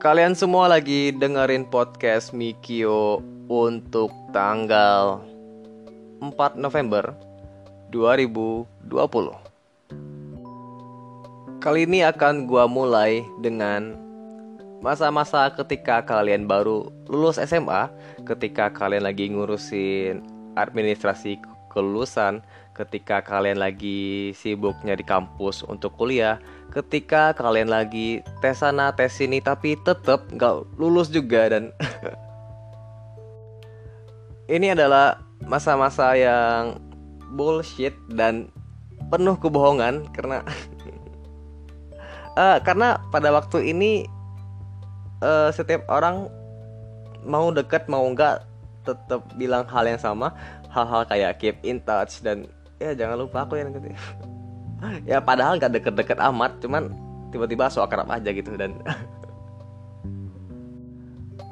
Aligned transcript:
Kalian 0.00 0.32
semua 0.32 0.64
lagi 0.64 1.12
dengerin 1.12 1.68
podcast 1.68 2.32
Mikio 2.32 3.20
untuk 3.52 4.08
tanggal 4.32 5.20
4 6.24 6.56
November 6.56 7.12
2020. 7.92 8.80
Kali 11.60 11.84
ini 11.84 12.00
akan 12.00 12.48
gua 12.48 12.64
mulai 12.64 13.20
dengan 13.44 13.92
masa-masa 14.80 15.52
ketika 15.52 16.00
kalian 16.00 16.48
baru 16.48 16.88
lulus 17.04 17.36
SMA, 17.36 17.92
ketika 18.24 18.72
kalian 18.72 19.04
lagi 19.04 19.28
ngurusin 19.28 20.24
administrasi 20.56 21.36
kelulusan, 21.70 22.42
ketika 22.74 23.22
kalian 23.22 23.62
lagi 23.62 24.34
sibuknya 24.34 24.98
di 24.98 25.06
kampus 25.06 25.62
untuk 25.64 25.94
kuliah, 25.94 26.42
ketika 26.70 27.34
kalian 27.34 27.70
lagi 27.70 28.22
tes 28.38 28.62
sana 28.62 28.94
tes 28.94 29.14
sini 29.14 29.42
tapi 29.42 29.74
tetap 29.82 30.30
nggak 30.30 30.78
lulus 30.78 31.10
juga 31.10 31.50
dan 31.50 31.74
ini 34.54 34.74
adalah 34.74 35.18
masa-masa 35.46 36.14
yang 36.14 36.78
bullshit 37.34 37.94
dan 38.10 38.50
penuh 39.10 39.34
kebohongan 39.38 40.06
karena 40.14 40.46
uh, 42.38 42.58
karena 42.66 43.02
pada 43.10 43.34
waktu 43.34 43.74
ini 43.74 44.06
uh, 45.22 45.50
setiap 45.50 45.86
orang 45.90 46.30
mau 47.26 47.50
deket 47.50 47.90
mau 47.90 48.06
enggak 48.06 48.46
tetap 48.86 49.26
bilang 49.36 49.66
hal 49.68 49.84
yang 49.84 50.00
sama 50.00 50.32
hal-hal 50.70 51.02
kayak 51.06 51.42
keep 51.42 51.56
in 51.66 51.82
touch 51.82 52.22
dan 52.22 52.46
ya 52.80 52.94
jangan 52.96 53.26
lupa 53.26 53.44
aku 53.44 53.58
yang 53.58 53.74
nanti 53.74 53.92
ya 55.10 55.20
padahal 55.20 55.60
gak 55.60 55.76
deket-deket 55.76 56.18
amat 56.32 56.56
cuman 56.62 56.94
tiba-tiba 57.30 57.68
so 57.68 57.84
akrab 57.84 58.08
aja 58.08 58.30
gitu 58.32 58.56
dan 58.56 58.78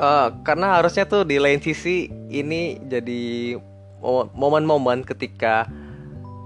uh, 0.00 0.32
karena 0.46 0.80
harusnya 0.80 1.04
tuh 1.04 1.26
di 1.26 1.36
lain 1.36 1.60
sisi 1.60 2.08
ini 2.30 2.78
jadi 2.86 3.54
momen-momen 4.34 5.02
ketika 5.02 5.66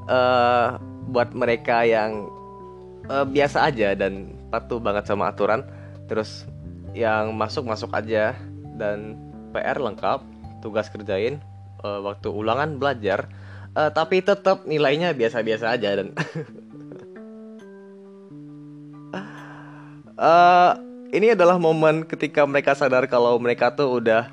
uh, 0.08 0.80
buat 1.12 1.36
mereka 1.36 1.84
yang 1.84 2.26
uh, 3.12 3.28
biasa 3.28 3.68
aja 3.68 3.92
dan 3.92 4.32
patuh 4.48 4.80
banget 4.80 5.04
sama 5.08 5.28
aturan 5.28 5.64
terus 6.08 6.48
yang 6.92 7.32
masuk 7.36 7.64
masuk 7.68 7.92
aja 7.92 8.36
dan 8.76 9.16
PR 9.52 9.76
lengkap 9.80 10.24
tugas 10.64 10.88
kerjain 10.88 11.40
uh, 11.82 12.00
waktu 12.02 12.28
ulangan 12.30 12.78
belajar 12.78 13.28
uh, 13.76 13.90
tapi 13.92 14.22
tetap 14.22 14.64
nilainya 14.64 15.12
biasa-biasa 15.12 15.74
aja 15.74 15.98
dan 15.98 16.08
uh, 20.16 20.72
ini 21.16 21.36
adalah 21.36 21.60
momen 21.60 22.08
ketika 22.08 22.46
mereka 22.48 22.72
sadar 22.72 23.04
kalau 23.10 23.36
mereka 23.36 23.74
tuh 23.74 24.00
udah 24.00 24.30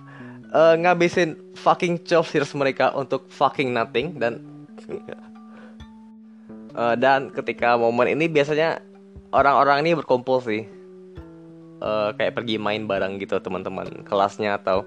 uh, 0.53 0.75
ngabisin 0.77 1.35
fucking 1.57 2.01
12 2.01 2.35
years 2.39 2.51
mereka 2.55 2.93
untuk 2.95 3.27
fucking 3.29 3.73
nothing 3.73 4.17
dan 4.17 4.41
uh, 6.73 6.95
dan 7.03 7.33
ketika 7.33 7.75
momen 7.75 8.15
ini 8.15 8.31
biasanya 8.31 8.81
orang-orang 9.33 9.85
ini 9.85 9.91
berkumpul 9.97 10.41
sih. 10.41 10.65
Uh, 11.79 12.11
kayak 12.19 12.35
pergi 12.35 12.59
main 12.59 12.83
bareng 12.91 13.15
gitu 13.23 13.39
teman-teman 13.39 14.03
kelasnya 14.03 14.59
atau 14.59 14.83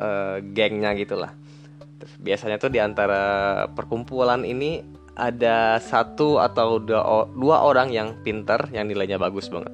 uh, 0.00 0.40
gengnya 0.40 0.96
gitulah 0.96 1.36
Biasanya 2.20 2.60
tuh 2.60 2.68
di 2.68 2.80
antara 2.82 3.64
perkumpulan 3.72 4.44
ini 4.44 4.84
ada 5.16 5.80
satu 5.80 6.36
atau 6.36 6.76
dua, 6.76 7.24
dua 7.32 7.64
orang 7.64 7.88
yang 7.88 8.20
pinter 8.20 8.60
yang 8.68 8.84
nilainya 8.86 9.16
bagus 9.16 9.48
banget. 9.48 9.72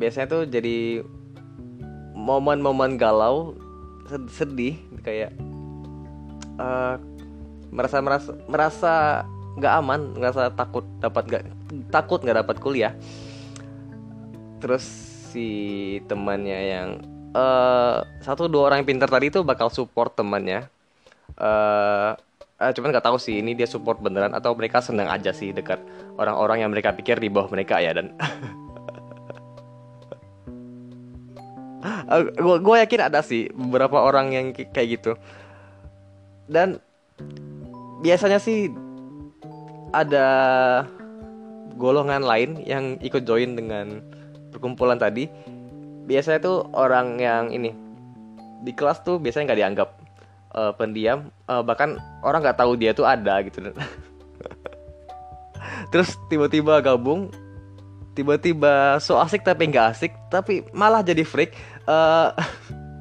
Biasanya 0.00 0.26
tuh 0.32 0.42
jadi 0.48 1.04
momen-momen 2.16 2.96
galau 2.96 3.52
sedih 4.32 4.76
kayak 5.04 5.36
uh, 6.56 6.96
merasa 7.72 8.00
merasa 8.04 8.30
merasa 8.48 8.94
nggak 9.56 9.74
aman 9.84 10.00
merasa 10.16 10.48
takut 10.52 10.84
dapat 11.00 11.24
nggak 11.28 11.44
takut 11.92 12.20
nggak 12.24 12.40
dapat 12.40 12.56
kuliah. 12.56 12.92
Terus 14.64 14.84
si 15.32 15.48
temannya 16.08 16.60
yang 16.72 16.88
uh, 17.34 18.04
satu 18.20 18.48
dua 18.48 18.72
orang 18.72 18.84
yang 18.84 18.96
pintar 18.96 19.08
tadi 19.08 19.28
itu 19.32 19.40
bakal 19.44 19.68
support 19.72 20.14
temannya. 20.16 20.68
Uh, 21.36 22.14
uh, 22.60 22.70
cuman 22.76 22.92
nggak 22.92 23.06
tahu 23.08 23.16
sih 23.18 23.40
ini 23.40 23.56
dia 23.56 23.66
support 23.66 23.98
beneran 23.98 24.36
atau 24.36 24.52
mereka 24.54 24.84
senang 24.84 25.08
aja 25.08 25.32
sih 25.32 25.50
dekat 25.50 25.80
orang-orang 26.20 26.62
yang 26.62 26.70
mereka 26.70 26.92
pikir 26.92 27.18
di 27.18 27.32
bawah 27.32 27.48
mereka 27.50 27.80
ya 27.80 27.96
dan. 27.96 28.14
Gue 32.12 32.60
gue 32.60 32.76
yakin 32.76 33.08
ada 33.08 33.24
sih 33.24 33.48
beberapa 33.56 33.96
orang 33.96 34.36
yang 34.36 34.46
kayak 34.52 35.00
gitu. 35.00 35.12
Dan 36.44 36.78
biasanya 38.04 38.36
sih 38.36 38.68
ada 39.90 40.28
golongan 41.74 42.22
lain 42.22 42.60
yang 42.68 43.00
ikut 43.00 43.24
join 43.24 43.56
dengan 43.56 44.04
perkumpulan 44.52 45.00
tadi 45.00 45.26
biasanya 46.06 46.40
tuh 46.42 46.66
orang 46.74 47.18
yang 47.18 47.50
ini 47.54 47.70
di 48.62 48.72
kelas 48.74 49.02
tuh 49.02 49.18
biasanya 49.18 49.52
nggak 49.52 49.60
dianggap 49.60 49.88
uh, 50.54 50.72
pendiam 50.74 51.30
uh, 51.50 51.62
bahkan 51.62 51.98
orang 52.22 52.42
nggak 52.46 52.58
tahu 52.58 52.78
dia 52.78 52.94
tuh 52.94 53.06
ada 53.06 53.42
gitu. 53.42 53.62
Terus 55.92 56.16
tiba-tiba 56.30 56.80
gabung 56.80 57.28
tiba-tiba 58.12 59.00
so 59.00 59.16
asik 59.16 59.40
tapi 59.40 59.72
nggak 59.72 59.96
asik 59.96 60.12
tapi 60.28 60.68
malah 60.76 61.00
jadi 61.00 61.24
freak 61.24 61.56
uh, 61.88 62.36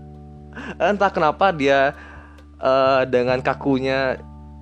entah 0.79 1.11
kenapa 1.11 1.51
dia 1.51 1.91
uh, 2.63 3.03
dengan 3.03 3.43
kakunya 3.43 4.15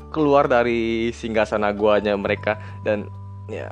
keluar 0.10 0.50
dari 0.50 1.14
singgasana 1.14 1.70
guanya 1.70 2.18
mereka 2.18 2.58
dan 2.82 3.06
ya. 3.46 3.70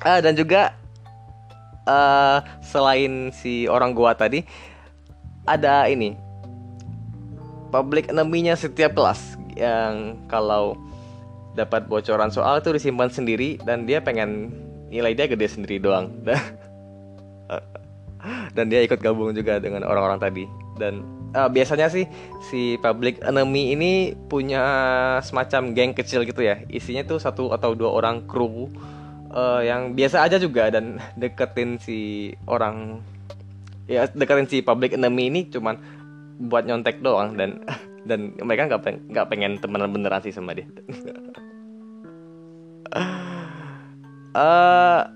Uh, 0.00 0.20
dan 0.24 0.32
juga 0.32 0.72
uh, 1.88 2.44
selain 2.60 3.32
si 3.32 3.68
orang 3.68 3.92
gua 3.96 4.16
tadi 4.16 4.44
ada 5.44 5.88
ini. 5.88 6.16
Public 7.72 8.14
enemy-nya 8.14 8.54
setiap 8.54 8.94
kelas 8.94 9.34
yang 9.58 10.18
kalau 10.30 10.78
dapat 11.54 11.86
bocoran 11.86 12.30
soal 12.30 12.58
itu 12.58 12.70
disimpan 12.74 13.10
sendiri 13.10 13.58
dan 13.62 13.86
dia 13.86 14.02
pengen 14.02 14.50
nilai 14.90 15.14
dia 15.14 15.26
gede 15.26 15.46
sendiri 15.50 15.82
doang. 15.82 16.10
Dan 18.56 18.72
dia 18.72 18.80
ikut 18.80 19.04
gabung 19.04 19.36
juga 19.36 19.60
dengan 19.60 19.84
orang-orang 19.84 20.16
tadi. 20.16 20.44
Dan 20.80 21.04
uh, 21.36 21.50
biasanya 21.50 21.92
sih 21.92 22.08
si 22.48 22.80
public 22.80 23.20
enemy 23.20 23.76
ini 23.76 24.16
punya 24.30 24.64
semacam 25.20 25.76
geng 25.76 25.92
kecil 25.92 26.24
gitu 26.24 26.40
ya. 26.40 26.62
Isinya 26.72 27.04
tuh 27.04 27.20
satu 27.20 27.52
atau 27.52 27.76
dua 27.76 27.92
orang 27.92 28.24
kru 28.24 28.72
uh, 29.34 29.60
yang 29.60 29.98
biasa 29.98 30.24
aja 30.24 30.38
juga 30.38 30.70
dan 30.70 31.02
deketin 31.20 31.76
si 31.82 32.32
orang. 32.46 33.02
Ya 33.84 34.08
deketin 34.08 34.48
si 34.48 34.64
public 34.64 34.96
enemy 34.96 35.28
ini 35.28 35.50
cuman 35.50 35.76
buat 36.48 36.64
nyontek 36.64 37.04
doang 37.04 37.36
dan 37.36 37.60
dan 38.08 38.32
mereka 38.40 38.70
nggak 38.70 38.82
peng 38.86 38.98
nggak 39.10 39.28
pengen 39.28 39.60
temenan 39.60 39.92
beneran 39.92 40.24
sih 40.24 40.32
sama 40.32 40.56
dia. 40.56 40.64
Uh, 44.32 45.04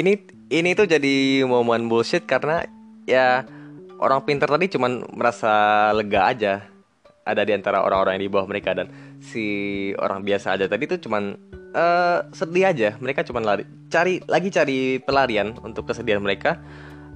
ini 0.00 0.18
ini 0.50 0.70
tuh 0.74 0.88
jadi 0.88 1.46
momen 1.46 1.86
bullshit 1.86 2.26
karena 2.26 2.66
ya 3.06 3.46
orang 4.00 4.24
pinter 4.26 4.50
tadi 4.50 4.66
cuman 4.72 5.06
merasa 5.14 5.52
lega 5.94 6.22
aja. 6.26 6.54
Ada 7.20 7.46
di 7.46 7.52
antara 7.52 7.84
orang-orang 7.84 8.18
yang 8.18 8.24
di 8.26 8.32
bawah 8.32 8.48
mereka 8.48 8.74
dan 8.74 8.90
si 9.20 9.46
orang 10.00 10.24
biasa 10.24 10.56
aja. 10.56 10.66
Tadi 10.66 10.84
tuh 10.90 10.98
cuman 10.98 11.36
uh, 11.76 12.26
sedih 12.32 12.72
aja. 12.72 12.88
Mereka 12.98 13.22
cuman 13.28 13.44
lari 13.44 13.64
cari 13.92 14.18
lagi 14.26 14.48
cari 14.50 14.98
pelarian 14.98 15.54
untuk 15.62 15.86
kesedihan 15.92 16.24
mereka. 16.24 16.58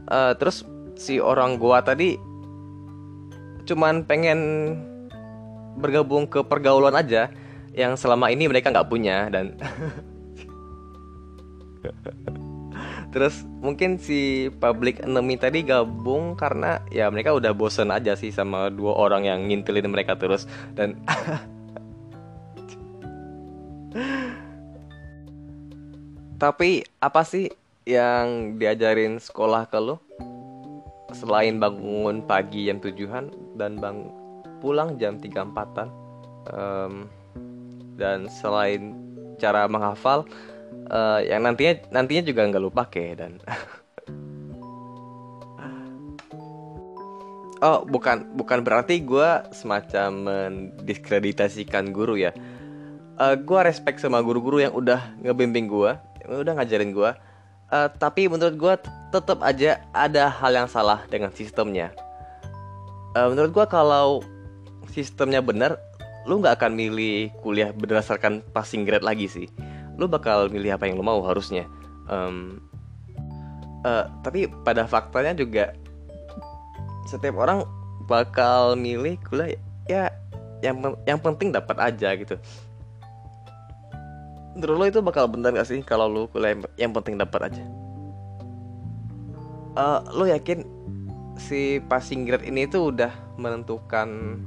Uh, 0.07 0.37
terus 0.37 0.69
si 0.95 1.19
orang 1.19 1.59
gua 1.59 1.83
tadi 1.83 2.21
cuman 3.65 4.05
pengen 4.05 4.41
bergabung 5.81 6.29
ke 6.29 6.45
pergaulan 6.45 6.95
aja 6.95 7.33
yang 7.75 7.99
selama 7.99 8.31
ini 8.31 8.47
mereka 8.47 8.71
nggak 8.71 8.87
punya 8.93 9.27
dan 9.33 9.59
terus 13.13 13.43
mungkin 13.63 13.99
si 13.99 14.51
public 14.59 15.03
enemy 15.03 15.39
tadi 15.39 15.63
gabung 15.67 16.35
karena 16.39 16.83
ya 16.91 17.11
mereka 17.11 17.35
udah 17.35 17.55
bosen 17.55 17.91
aja 17.91 18.15
sih 18.15 18.31
sama 18.31 18.71
dua 18.71 18.95
orang 18.95 19.27
yang 19.27 19.47
ngintilin 19.47 19.87
mereka 19.91 20.19
terus 20.19 20.47
dan 20.75 20.99
tapi 26.43 26.83
apa 26.99 27.23
sih 27.23 27.47
yang 27.87 28.59
diajarin 28.59 29.23
sekolah 29.23 29.71
ke 29.71 29.79
lo 29.79 30.03
selain 31.15 31.63
bangun 31.63 32.27
pagi 32.27 32.67
jam 32.67 32.83
tujuhan 32.83 33.31
dan 33.55 33.79
bang 33.79 34.11
pulang 34.59 34.99
jam 34.99 35.23
tiga 35.23 35.47
empatan. 35.47 35.87
Um, 36.45 37.09
dan 37.95 38.27
selain 38.29 38.95
cara 39.39 39.71
menghafal 39.71 40.27
uh, 40.91 41.23
yang 41.23 41.43
nantinya 41.47 41.79
nantinya 41.95 42.23
juga 42.27 42.43
nggak 42.47 42.63
lu 42.63 42.71
pakai 42.71 43.17
dan 43.17 43.39
oh 47.67 47.85
bukan 47.87 48.25
bukan 48.35 48.65
berarti 48.67 49.01
gue 49.03 49.43
semacam 49.55 50.11
mendiskreditasikan 50.27 51.93
guru 51.95 52.17
ya 52.19 52.33
uh, 53.19 53.35
eh, 53.35 53.37
gue 53.39 53.61
respect 53.63 54.03
sama 54.03 54.23
guru-guru 54.23 54.63
yang 54.63 54.75
udah 54.75 55.15
ngebimbing 55.23 55.71
gue 55.71 55.93
yang 56.25 56.29
udah 56.41 56.55
ngajarin 56.57 56.91
gue 56.91 57.11
uh, 57.71 57.89
tapi 57.99 58.27
menurut 58.27 58.55
gue 58.55 58.75
tetap 59.15 59.39
aja 59.43 59.83
ada 59.95 60.31
hal 60.31 60.53
yang 60.55 60.69
salah 60.71 61.03
dengan 61.11 61.31
sistemnya. 61.35 61.95
Uh, 63.15 63.31
menurut 63.31 63.55
gue 63.55 63.67
kalau 63.71 64.23
sistemnya 64.91 65.39
benar 65.39 65.79
lu 66.25 66.41
nggak 66.41 66.59
akan 66.59 66.73
milih 66.73 67.31
kuliah 67.45 67.71
berdasarkan 67.71 68.43
passing 68.51 68.83
grade 68.83 69.07
lagi 69.07 69.31
sih. 69.31 69.47
Lu 69.99 70.11
bakal 70.11 70.51
milih 70.51 70.75
apa 70.75 70.91
yang 70.91 70.99
lu 70.99 71.05
mau 71.07 71.23
harusnya. 71.23 71.69
Um, 72.11 72.59
uh, 73.87 74.11
tapi 74.27 74.51
pada 74.67 74.89
faktanya 74.91 75.37
juga 75.37 75.77
setiap 77.07 77.39
orang 77.39 77.63
bakal 78.11 78.75
milih 78.75 79.21
kuliah 79.29 79.57
ya 79.87 80.09
yang 80.65 80.97
yang 81.05 81.21
penting 81.21 81.53
dapat 81.53 81.77
aja 81.77 82.17
gitu 82.17 82.41
menurut 84.55 84.77
lo 84.79 84.85
itu 84.87 85.01
bakal 85.03 85.27
benar 85.27 85.51
gak 85.51 85.67
sih 85.67 85.83
kalau 85.83 86.07
lo 86.07 86.31
kuliah 86.31 86.55
yang 86.79 86.95
penting 86.95 87.19
dapat 87.19 87.51
aja? 87.51 87.63
Uh, 89.75 89.99
lo 90.15 90.25
yakin 90.31 90.63
si 91.35 91.83
passing 91.91 92.23
grade 92.23 92.47
ini 92.47 92.71
tuh 92.71 92.95
udah 92.95 93.11
menentukan 93.35 94.39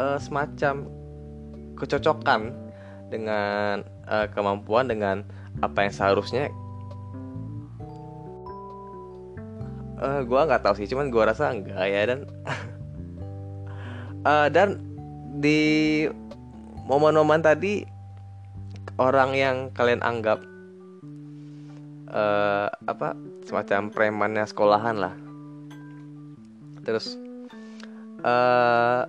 uh, 0.00 0.16
semacam 0.16 0.88
kecocokan 1.76 2.56
dengan 3.12 3.84
uh, 4.08 4.24
kemampuan 4.32 4.88
dengan 4.88 5.20
apa 5.60 5.84
yang 5.84 5.92
seharusnya? 5.92 6.48
Uh, 10.00 10.24
gue 10.24 10.40
nggak 10.40 10.64
tahu 10.64 10.74
sih 10.80 10.88
cuman 10.88 11.12
gue 11.12 11.22
rasa 11.22 11.52
enggak 11.52 11.78
ya 11.86 12.02
dan 12.08 12.20
uh, 14.26 14.48
dan 14.56 14.80
di 15.38 15.60
momen-momen 16.88 17.38
tadi 17.38 17.86
orang 19.02 19.34
yang 19.34 19.56
kalian 19.74 19.98
anggap 20.06 20.38
uh, 22.12 22.70
apa 22.86 23.18
semacam 23.42 23.90
premannya 23.90 24.44
sekolahan 24.46 24.96
lah. 25.02 25.14
Terus 26.86 27.18
uh, 28.22 29.02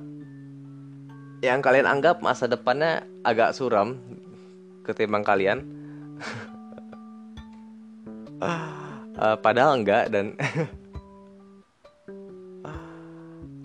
yang 1.44 1.60
kalian 1.62 1.86
anggap 1.86 2.24
masa 2.24 2.50
depannya 2.50 3.06
agak 3.22 3.54
suram 3.54 4.00
ketimbang 4.88 5.22
kalian. 5.22 5.62
Uh, 8.42 9.38
padahal 9.46 9.80
enggak 9.80 10.12
dan 10.12 10.36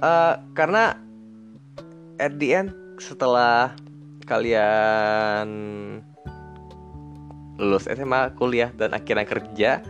uh, 0.03 0.35
karena 0.59 0.95
at 2.19 2.35
the 2.39 2.55
end 2.55 2.71
setelah 2.99 3.75
kalian 4.27 5.49
lulus 7.59 7.91
SMA, 7.91 8.33
kuliah 8.39 8.71
dan 8.79 8.95
akhirnya 8.95 9.27
kerja, 9.27 9.83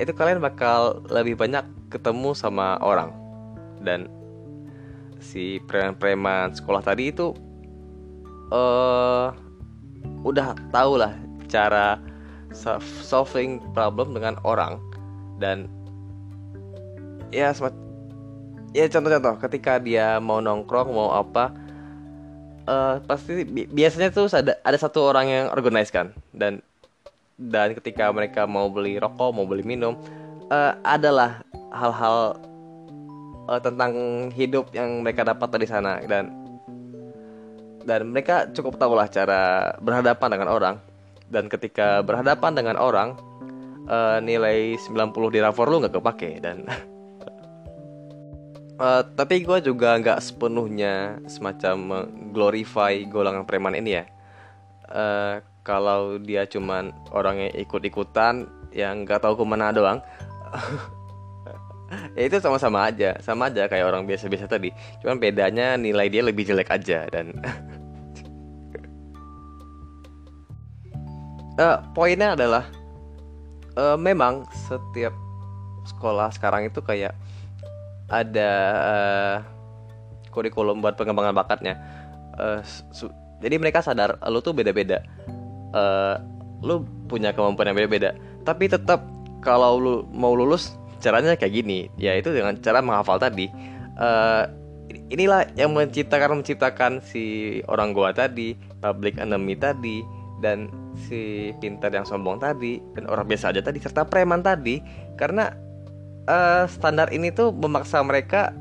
itu 0.00 0.12
kalian 0.16 0.42
bakal 0.42 1.04
lebih 1.12 1.38
banyak 1.38 1.62
ketemu 1.92 2.32
sama 2.34 2.80
orang. 2.80 3.12
Dan 3.84 4.08
si 5.20 5.62
preman-preman 5.68 6.56
sekolah 6.56 6.82
tadi 6.82 7.12
itu 7.12 7.36
uh, 8.50 9.30
udah 10.24 10.56
tau 10.72 10.98
lah 10.98 11.12
cara 11.46 12.00
solving 12.82 13.60
problem 13.76 14.16
dengan 14.16 14.40
orang. 14.42 14.80
Dan 15.38 15.68
ya 17.30 17.52
ya 18.74 18.84
contoh-contoh 18.90 19.38
ketika 19.42 19.78
dia 19.78 20.18
mau 20.18 20.42
nongkrong 20.42 20.90
mau 20.90 21.14
apa 21.14 21.54
uh, 22.66 22.98
pasti 23.06 23.46
bi 23.46 23.66
biasanya 23.66 24.10
tuh 24.10 24.30
ada 24.30 24.58
ada 24.62 24.78
satu 24.78 25.10
orang 25.12 25.26
yang 25.30 25.46
organize 25.52 25.94
kan. 25.94 26.10
Dan 26.34 26.64
dan 27.34 27.74
ketika 27.74 28.10
mereka 28.14 28.46
mau 28.46 28.70
beli 28.70 28.94
rokok 28.98 29.34
mau 29.34 29.46
beli 29.46 29.66
minum 29.66 29.98
uh, 30.50 30.72
adalah 30.86 31.42
hal-hal 31.74 32.38
uh, 33.50 33.60
tentang 33.60 33.92
hidup 34.30 34.70
yang 34.70 35.02
mereka 35.02 35.26
dapat 35.26 35.48
dari 35.50 35.66
sana. 35.66 36.00
Dan 36.04 36.30
dan 37.84 38.08
mereka 38.08 38.48
cukup 38.54 38.80
tahu 38.80 38.96
lah 38.96 39.10
cara 39.10 39.74
berhadapan 39.82 40.28
dengan 40.38 40.48
orang. 40.48 40.76
Dan 41.28 41.50
ketika 41.50 42.04
berhadapan 42.04 42.52
dengan 42.54 42.76
orang 42.78 43.18
uh, 43.90 44.22
nilai 44.22 44.78
90 44.78 45.34
di 45.34 45.40
rapor 45.42 45.68
lu 45.68 45.82
nggak 45.82 45.94
kepake. 45.94 46.40
Dan 46.40 46.66
Uh, 48.74 49.06
tapi 49.18 49.46
gue 49.46 49.58
juga 49.62 49.94
nggak 50.02 50.18
sepenuhnya 50.18 51.22
semacam 51.30 52.10
glorify 52.34 53.06
golongan 53.06 53.46
preman 53.46 53.78
ini 53.78 54.02
ya. 54.02 54.04
Uh, 54.90 55.38
kalau 55.64 56.20
dia 56.20 56.44
cuman 56.44 56.92
orang 57.10 57.48
yang 57.48 57.52
ikut-ikutan 57.64 58.44
yang 58.76 59.08
nggak 59.08 59.24
tahu 59.24 59.40
ke 59.40 59.44
mana 59.48 59.72
doang, 59.72 59.98
ya 62.16 62.22
itu 62.28 62.36
sama-sama 62.36 62.92
aja, 62.92 63.16
sama 63.24 63.48
aja 63.48 63.64
kayak 63.64 63.88
orang 63.88 64.04
biasa-biasa 64.04 64.44
tadi. 64.44 64.68
Cuman 65.00 65.16
bedanya 65.16 65.80
nilai 65.80 66.12
dia 66.12 66.20
lebih 66.20 66.44
jelek 66.44 66.68
aja 66.68 67.08
dan 67.08 67.32
uh, 71.56 71.80
poinnya 71.96 72.36
adalah 72.36 72.68
uh, 73.80 73.96
memang 73.96 74.44
setiap 74.68 75.16
sekolah 75.88 76.28
sekarang 76.36 76.68
itu 76.68 76.84
kayak 76.84 77.16
ada 78.12 78.50
uh, 78.84 79.36
kurikulum 80.28 80.84
buat 80.84 81.00
pengembangan 81.00 81.32
bakatnya. 81.32 81.80
Uh, 82.36 82.60
jadi 83.40 83.56
mereka 83.56 83.80
sadar 83.80 84.20
lo 84.28 84.44
tuh 84.44 84.52
beda-beda. 84.52 85.00
Uh, 85.74 86.22
lu 86.62 86.86
punya 87.10 87.34
kemampuan 87.34 87.68
yang 87.68 87.76
beda-beda. 87.76 88.14
Tapi 88.46 88.70
tetap 88.70 89.02
kalau 89.42 89.76
lu 89.76 89.94
mau 90.14 90.32
lulus 90.32 90.78
caranya 91.02 91.36
kayak 91.36 91.60
gini, 91.60 91.90
yaitu 91.98 92.30
dengan 92.32 92.56
cara 92.62 92.78
menghafal 92.80 93.18
tadi. 93.18 93.50
Uh, 93.98 94.48
inilah 95.12 95.44
yang 95.58 95.74
menciptakan 95.74 96.40
menciptakan 96.40 97.02
si 97.02 97.58
orang 97.68 97.92
gua 97.92 98.14
tadi, 98.14 98.56
public 98.80 99.20
enemy 99.20 99.58
tadi, 99.58 100.00
dan 100.40 100.72
si 100.94 101.52
pintar 101.60 101.92
yang 101.92 102.08
sombong 102.08 102.40
tadi, 102.40 102.80
dan 102.96 103.04
orang 103.10 103.28
biasa 103.28 103.52
aja 103.52 103.60
tadi, 103.60 103.82
serta 103.82 104.08
preman 104.08 104.40
tadi, 104.40 104.80
karena 105.20 105.52
uh, 106.30 106.64
standar 106.64 107.12
ini 107.12 107.28
tuh 107.28 107.52
memaksa 107.52 108.00
mereka 108.00 108.56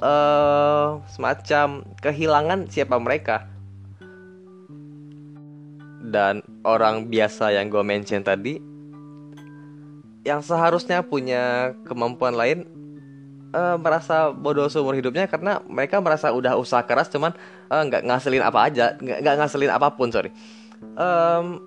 uh, 0.00 1.02
semacam 1.10 1.84
kehilangan 2.00 2.72
siapa 2.72 2.96
mereka 2.96 3.51
dan 6.12 6.44
orang 6.68 7.08
biasa 7.08 7.56
yang 7.56 7.72
gue 7.72 7.80
mention 7.80 8.20
tadi 8.20 8.60
yang 10.22 10.44
seharusnya 10.44 11.02
punya 11.02 11.74
kemampuan 11.88 12.36
lain 12.36 12.68
uh, 13.52 13.76
merasa 13.78 14.30
bodoh 14.30 14.66
seumur 14.70 14.94
hidupnya 14.94 15.26
karena 15.26 15.58
mereka 15.66 15.98
merasa 15.98 16.30
udah 16.30 16.54
usaha 16.54 16.82
keras 16.82 17.10
cuman 17.10 17.34
nggak 17.68 18.02
uh, 18.02 18.06
ngasilin 18.06 18.44
apa 18.44 18.58
aja 18.68 18.94
nggak 18.98 19.36
ngasilin 19.38 19.72
apa 19.72 19.88
pun 19.94 20.12
sorry. 20.12 20.30
Um, 20.98 21.62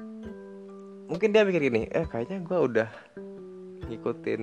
mungkin 1.07 1.31
dia 1.31 1.45
mikir 1.47 1.71
gini 1.71 1.87
eh 1.93 2.03
kayaknya 2.09 2.43
gue 2.43 2.59
udah 2.59 2.89
ngikutin 3.91 4.41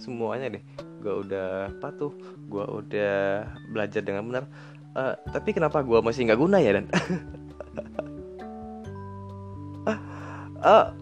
semuanya 0.00 0.58
deh. 0.58 0.62
Gue 1.02 1.14
udah 1.26 1.70
patuh 1.78 2.10
gue 2.50 2.64
udah 2.66 3.46
belajar 3.70 4.02
dengan 4.02 4.26
benar. 4.26 4.44
Uh, 4.92 5.16
tapi 5.32 5.56
kenapa 5.56 5.80
gue 5.80 5.98
masih 6.04 6.28
nggak 6.28 6.40
guna 6.40 6.60
ya 6.60 6.76
dan 6.76 6.86
uh, 10.62 10.94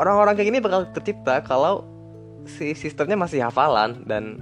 orang-orang 0.00 0.36
kayak 0.36 0.48
gini 0.48 0.60
bakal 0.62 0.88
tercipta 0.92 1.44
kalau 1.44 1.84
si 2.48 2.72
sistemnya 2.72 3.20
masih 3.20 3.44
hafalan 3.44 4.00
dan 4.08 4.40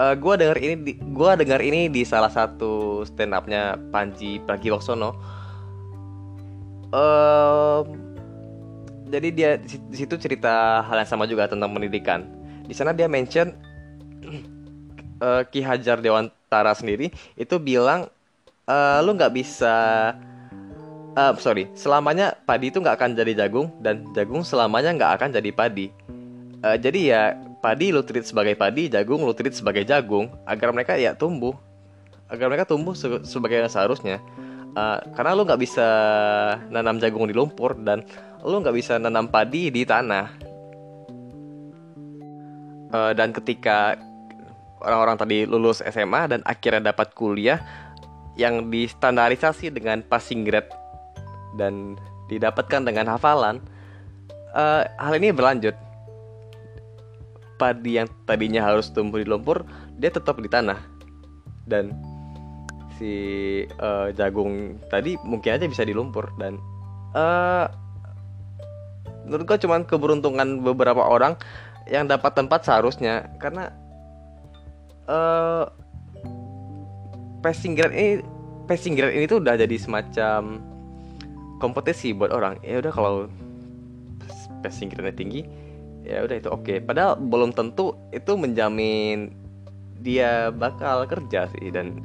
uh, 0.00 0.12
eh, 0.12 0.14
gue 0.16 0.34
dengar 0.40 0.56
ini 0.56 0.96
gue 0.96 1.30
dengar 1.36 1.60
ini 1.60 1.92
di 1.92 2.02
salah 2.06 2.32
satu 2.32 3.04
stand 3.04 3.36
upnya 3.36 3.76
Panji 3.92 4.40
Pragiwaksono 4.40 5.10
uh, 6.94 7.84
jadi 9.14 9.28
dia 9.30 9.50
di 9.62 9.96
situ 9.96 10.16
cerita 10.16 10.82
hal 10.82 11.04
yang 11.04 11.10
sama 11.10 11.28
juga 11.28 11.46
tentang 11.46 11.70
pendidikan. 11.70 12.26
Di 12.64 12.74
sana 12.74 12.96
dia 12.96 13.06
mention 13.06 13.54
uh, 15.22 15.46
Ki 15.46 15.60
Hajar 15.60 16.00
Dewantara 16.00 16.72
sendiri 16.74 17.12
itu 17.38 17.56
bilang 17.60 18.08
uh, 18.66 18.98
lu 19.04 19.14
nggak 19.14 19.34
bisa 19.36 19.74
uh, 21.14 21.32
sorry. 21.38 21.70
Selamanya 21.74 22.34
padi 22.44 22.70
itu 22.70 22.78
nggak 22.82 22.96
akan 23.00 23.10
jadi 23.16 23.46
jagung 23.46 23.70
dan 23.80 24.06
jagung 24.12 24.42
selamanya 24.42 24.94
nggak 24.94 25.12
akan 25.20 25.28
jadi 25.34 25.50
padi. 25.54 25.86
Uh, 26.60 26.76
jadi 26.78 27.00
ya 27.00 27.22
padi 27.62 27.94
lu 27.94 28.04
treat 28.04 28.26
sebagai 28.26 28.54
padi, 28.58 28.90
jagung 28.90 29.22
lu 29.24 29.32
treat 29.32 29.54
sebagai 29.54 29.86
jagung 29.86 30.30
agar 30.44 30.74
mereka 30.74 30.98
ya 30.98 31.16
tumbuh. 31.16 31.54
Agar 32.28 32.50
mereka 32.50 32.68
tumbuh 32.68 32.92
se 32.96 33.22
sebagai 33.24 33.62
yang 33.62 33.70
seharusnya. 33.70 34.18
Uh, 34.74 34.98
karena 35.14 35.38
lu 35.38 35.46
nggak 35.46 35.60
bisa 35.62 35.88
nanam 36.68 36.98
jagung 36.98 37.30
di 37.30 37.34
lumpur 37.34 37.78
dan 37.78 38.02
lu 38.42 38.58
nggak 38.58 38.74
bisa 38.74 38.98
nanam 38.98 39.30
padi 39.30 39.70
di 39.70 39.86
tanah. 39.86 40.26
Uh, 42.94 43.10
dan 43.14 43.34
ketika 43.34 43.98
orang-orang 44.84 45.16
tadi 45.18 45.38
lulus 45.48 45.82
SMA 45.82 46.30
dan 46.30 46.40
akhirnya 46.46 46.94
dapat 46.94 47.10
kuliah 47.16 47.58
yang 48.34 48.70
distandarisasi 48.70 49.70
dengan 49.70 50.02
passing 50.02 50.42
grade 50.46 50.83
dan 51.54 51.98
didapatkan 52.28 52.82
dengan 52.82 53.10
hafalan 53.10 53.60
uh, 54.54 54.82
hal 54.98 55.14
ini 55.18 55.34
berlanjut. 55.34 55.76
Padi 57.54 58.02
yang 58.02 58.10
tadinya 58.26 58.66
harus 58.66 58.90
tumbuh 58.90 59.22
di 59.22 59.26
lumpur 59.28 59.62
dia 59.98 60.10
tetap 60.10 60.38
di 60.42 60.50
tanah. 60.50 60.78
Dan 61.64 61.94
si 62.98 63.12
uh, 63.78 64.10
jagung 64.14 64.78
tadi 64.90 65.18
mungkin 65.26 65.58
aja 65.58 65.66
bisa 65.66 65.82
di 65.82 65.90
lumpur 65.90 66.30
dan 66.38 66.62
uh, 67.18 67.66
menurut 69.26 69.50
gue 69.50 69.58
cuman 69.66 69.82
keberuntungan 69.82 70.62
beberapa 70.62 71.02
orang 71.02 71.34
yang 71.90 72.10
dapat 72.10 72.34
tempat 72.34 72.66
seharusnya. 72.66 73.30
Karena 73.38 73.70
uh, 75.06 75.70
passing 77.40 77.76
grade 77.76 77.94
ini 77.94 78.12
passing 78.64 78.96
grade 78.96 79.14
ini 79.14 79.24
tuh 79.28 79.40
udah 79.44 79.54
jadi 79.60 79.76
semacam 79.76 80.73
kompetisi 81.64 82.12
buat 82.12 82.28
orang. 82.28 82.60
Ya 82.60 82.84
udah 82.84 82.92
kalau 82.92 83.32
passing 84.60 84.92
grade 84.92 85.16
tinggi 85.16 85.44
ya 86.04 86.24
udah 86.24 86.36
itu 86.36 86.48
oke. 86.52 86.64
Okay. 86.64 86.78
padahal 86.84 87.16
belum 87.16 87.56
tentu 87.56 87.96
itu 88.12 88.32
menjamin 88.36 89.32
dia 90.04 90.52
bakal 90.52 91.08
kerja 91.08 91.48
sih 91.56 91.72
dan 91.72 92.04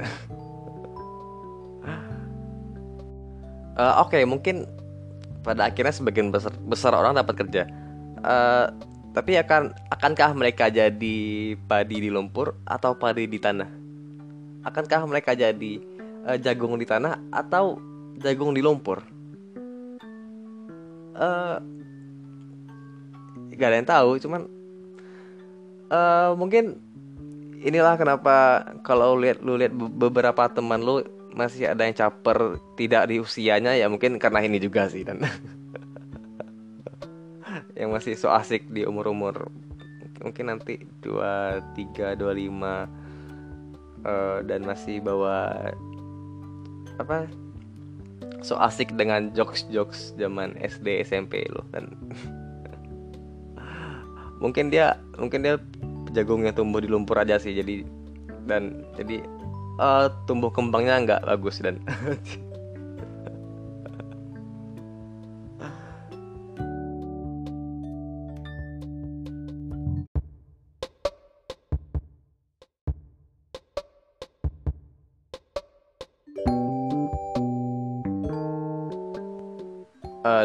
uh, 3.75 3.99
oke 4.03 4.15
okay, 4.15 4.23
mungkin 4.23 4.63
pada 5.43 5.71
akhirnya 5.71 5.95
sebagian 5.95 6.31
besar, 6.31 6.51
besar 6.63 6.91
orang 6.95 7.15
dapat 7.15 7.35
kerja. 7.47 7.63
Uh, 8.19 8.67
tapi 9.15 9.39
akan 9.39 9.71
akankah 9.91 10.31
mereka 10.35 10.67
jadi 10.67 11.19
padi 11.67 11.97
di 12.03 12.09
lumpur 12.11 12.55
atau 12.67 12.95
padi 12.95 13.27
di 13.27 13.39
tanah? 13.39 13.67
Akankah 14.63 15.07
mereka 15.07 15.31
jadi 15.35 15.79
uh, 16.27 16.37
jagung 16.39 16.75
di 16.75 16.83
tanah 16.87 17.19
atau 17.31 17.79
jagung 18.19 18.51
di 18.51 18.59
lumpur 18.59 18.99
uh, 21.19 21.59
gak 23.59 23.69
ada 23.69 23.77
yang 23.83 23.89
tahu 23.89 24.09
cuman 24.23 24.47
uh, 25.91 26.31
mungkin 26.39 26.79
inilah 27.59 27.99
kenapa 27.99 28.63
kalau 28.87 29.19
lihat 29.19 29.43
lu 29.43 29.59
lihat 29.59 29.75
beberapa 29.75 30.47
teman 30.47 30.79
lu 30.79 31.03
masih 31.35 31.69
ada 31.69 31.85
yang 31.85 31.93
caper 31.93 32.57
tidak 32.79 33.11
di 33.11 33.19
usianya 33.19 33.75
ya 33.75 33.91
mungkin 33.91 34.17
karena 34.17 34.47
ini 34.47 34.57
juga 34.57 34.87
sih 34.87 35.03
dan 35.03 35.21
yang 37.79 37.91
masih 37.91 38.15
so 38.15 38.31
asik 38.31 38.63
di 38.71 38.87
umur-umur 38.87 39.51
mungkin 40.23 40.51
nanti 40.51 40.79
23 41.03 42.15
25 42.15 42.99
uh, 44.03 44.39
dan 44.43 44.61
masih 44.63 45.03
bawa 45.03 45.71
apa 46.99 47.27
so 48.41 48.55
asik 48.59 48.95
dengan 48.95 49.31
jokes-jokes 49.35 50.15
zaman 50.15 50.55
SD 50.63 51.03
SMP 51.03 51.43
loh 51.51 51.65
dan 51.75 51.91
mungkin 54.43 54.71
dia 54.71 54.95
mungkin 55.19 55.43
dia 55.43 55.59
jagungnya 56.15 56.55
tumbuh 56.55 56.79
di 56.79 56.89
lumpur 56.89 57.19
aja 57.19 57.37
sih 57.37 57.53
jadi 57.53 57.85
dan 58.47 58.81
jadi 58.97 59.21
uh, 59.77 60.09
tumbuh 60.25 60.49
kembangnya 60.49 61.05
nggak 61.05 61.21
bagus 61.27 61.61
dan 61.61 61.77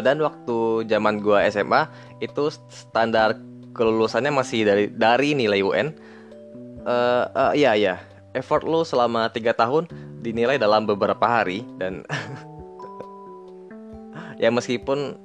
dan 0.05 0.21
waktu 0.21 0.85
zaman 0.85 1.17
gua 1.17 1.41
SMA 1.49 1.89
itu 2.21 2.53
standar 2.69 3.41
kelulusannya 3.73 4.29
masih 4.29 4.61
dari 4.61 4.85
dari 4.93 5.33
nilai 5.33 5.65
UN. 5.65 5.89
Uh, 6.85 7.25
uh, 7.33 7.51
iya 7.57 7.73
iya, 7.73 7.95
effort 8.37 8.61
lo 8.61 8.85
selama 8.85 9.25
tiga 9.33 9.57
tahun 9.57 9.89
dinilai 10.21 10.61
dalam 10.61 10.85
beberapa 10.85 11.25
hari 11.25 11.65
dan 11.81 12.05
ya 14.41 14.53
meskipun 14.53 15.17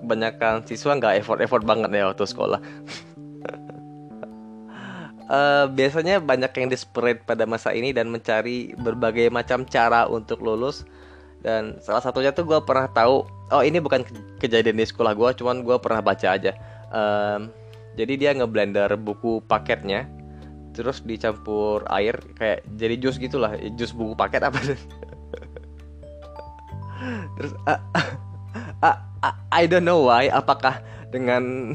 kebanyakan 0.00 0.64
siswa 0.64 0.96
nggak 0.96 1.20
effort 1.20 1.44
effort 1.44 1.68
banget 1.68 1.92
ya 1.92 2.08
waktu 2.08 2.24
sekolah. 2.24 2.60
uh, 5.28 5.68
biasanya 5.76 6.24
banyak 6.24 6.56
yang 6.56 6.72
desperate 6.72 7.20
pada 7.28 7.44
masa 7.44 7.76
ini 7.76 7.92
dan 7.92 8.08
mencari 8.08 8.72
berbagai 8.80 9.28
macam 9.28 9.68
cara 9.68 10.08
untuk 10.08 10.40
lulus 10.40 10.88
dan 11.46 11.78
salah 11.78 12.02
satunya 12.02 12.34
tuh 12.34 12.42
gue 12.42 12.58
pernah 12.66 12.90
tahu 12.90 13.22
oh 13.54 13.62
ini 13.62 13.78
bukan 13.78 14.02
kejadian 14.42 14.82
di 14.82 14.86
sekolah 14.90 15.14
gue 15.14 15.30
cuman 15.38 15.62
gue 15.62 15.78
pernah 15.78 16.02
baca 16.02 16.34
aja. 16.34 16.58
Um, 16.90 17.54
jadi 17.94 18.12
dia 18.18 18.30
ngeblender 18.34 18.98
buku 18.98 19.46
paketnya 19.46 20.10
terus 20.74 21.00
dicampur 21.06 21.86
air 21.88 22.18
kayak 22.34 22.66
jadi 22.74 22.98
jus 22.98 23.16
gitulah 23.22 23.54
jus 23.78 23.94
buku 23.94 24.18
paket 24.18 24.42
apa. 24.42 24.58
Terus 27.36 27.52
uh, 27.68 27.80
uh, 28.82 28.96
uh, 29.22 29.34
I 29.54 29.70
don't 29.70 29.86
know 29.86 30.10
why 30.10 30.26
apakah 30.26 30.82
dengan 31.14 31.72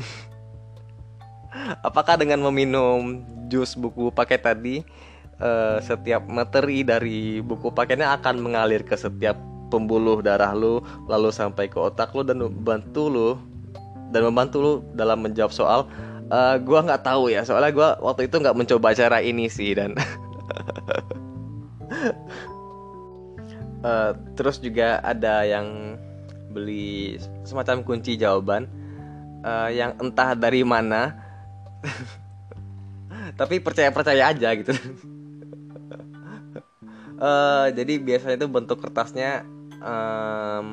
apakah 1.88 2.20
dengan 2.20 2.44
meminum 2.44 3.24
jus 3.48 3.80
buku 3.80 4.12
paket 4.12 4.44
tadi 4.44 4.84
uh, 5.40 5.80
setiap 5.80 6.28
materi 6.28 6.84
dari 6.84 7.40
buku 7.40 7.72
paketnya 7.72 8.14
akan 8.20 8.38
mengalir 8.44 8.84
ke 8.86 9.00
setiap 9.00 9.40
pembuluh 9.72 10.20
darah 10.20 10.52
lu 10.52 10.84
lalu 11.08 11.32
sampai 11.32 11.72
ke 11.72 11.80
otak 11.80 12.12
lu 12.12 12.28
dan 12.28 12.44
membantu 12.44 13.08
lu 13.08 13.30
dan 14.12 14.28
membantu 14.28 14.58
lu 14.60 14.74
dalam 14.92 15.24
menjawab 15.24 15.56
soal 15.56 15.88
uh, 16.32 16.56
gue 16.58 16.80
nggak 16.80 17.04
tahu 17.04 17.30
ya. 17.30 17.44
Soalnya 17.44 17.72
gue 17.76 17.90
waktu 18.04 18.32
itu 18.32 18.36
nggak 18.40 18.58
mencoba 18.58 18.96
cara 18.96 19.20
ini 19.20 19.52
sih 19.52 19.76
dan 19.76 19.96
uh, 23.84 24.12
terus 24.40 24.58
juga 24.64 25.04
ada 25.04 25.44
yang 25.44 26.00
beli 26.52 27.16
semacam 27.48 27.84
kunci 27.84 28.20
jawaban 28.20 28.68
uh, 29.44 29.72
yang 29.72 29.96
entah 30.04 30.36
dari 30.36 30.68
mana 30.68 31.16
tapi 33.40 33.64
percaya 33.64 33.92
percaya 33.92 34.32
aja 34.36 34.52
gitu. 34.56 34.76
Uh, 37.16 37.72
jadi 37.78 37.94
biasanya 38.04 38.36
itu 38.44 38.48
bentuk 38.52 38.84
kertasnya 38.84 39.48
um, 39.82 40.70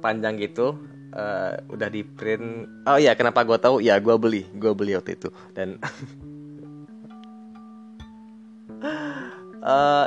panjang 0.00 0.38
gitu 0.40 0.78
uh, 1.14 1.54
udah 1.70 1.88
di 1.88 2.02
print. 2.02 2.66
Oh 2.84 2.98
iya 2.98 3.14
kenapa 3.14 3.46
gue 3.46 3.58
tahu? 3.58 3.80
Ya 3.80 3.96
gue 4.02 4.14
beli 4.18 4.44
gue 4.58 4.72
beli 4.74 4.98
waktu 4.98 5.16
itu. 5.16 5.28
Dan 5.54 5.78
uh, 9.62 10.06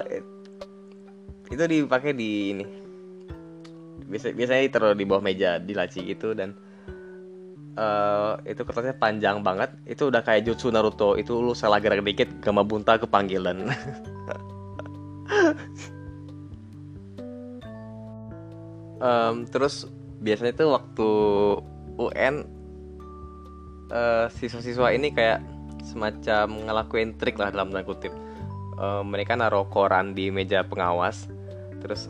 itu 1.54 1.64
dipakai 1.64 2.12
di 2.14 2.32
ini. 2.54 2.66
Biasa 4.08 4.32
biasanya 4.32 4.62
ditaruh 4.68 4.96
di 4.96 5.04
bawah 5.04 5.24
meja 5.24 5.60
di 5.60 5.76
laci 5.76 6.00
gitu 6.08 6.32
dan 6.32 6.56
uh, 7.76 8.40
itu 8.48 8.62
kertasnya 8.64 8.96
panjang 8.96 9.44
banget. 9.44 9.74
Itu 9.84 10.08
udah 10.12 10.24
kayak 10.24 10.48
jutsu 10.48 10.72
Naruto. 10.72 11.20
Itu 11.20 11.44
lu 11.44 11.52
salah 11.52 11.84
gerak 11.84 12.04
dikit 12.04 12.40
gama 12.40 12.64
bunta 12.64 12.96
kepanggil 12.96 13.44
dan 13.44 13.68
um, 19.02 19.46
terus 19.48 19.86
biasanya 20.22 20.54
tuh 20.58 20.70
waktu 20.74 21.10
UN 21.98 22.36
uh, 23.90 24.28
siswa-siswa 24.30 24.94
ini 24.94 25.14
kayak 25.14 25.42
semacam 25.86 26.68
ngelakuin 26.68 27.16
trik 27.18 27.40
lah 27.40 27.54
dalam 27.54 27.72
tanda 27.72 27.86
kutip. 27.86 28.14
Uh, 28.78 29.02
mereka 29.02 29.34
naruh 29.34 29.66
koran 29.70 30.14
di 30.14 30.30
meja 30.30 30.62
pengawas. 30.62 31.26
Terus 31.82 32.10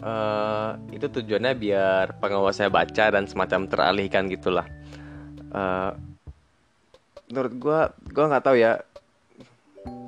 uh, 0.00 0.78
itu 0.92 1.08
tujuannya 1.08 1.52
biar 1.56 2.16
pengawasnya 2.20 2.72
baca 2.72 3.04
dan 3.12 3.24
semacam 3.28 3.68
teralihkan 3.68 4.28
gitulah. 4.32 4.64
Uh, 5.52 5.92
menurut 7.28 7.52
gue 7.60 7.80
gue 8.12 8.24
nggak 8.24 8.44
tahu 8.44 8.56
ya. 8.56 8.80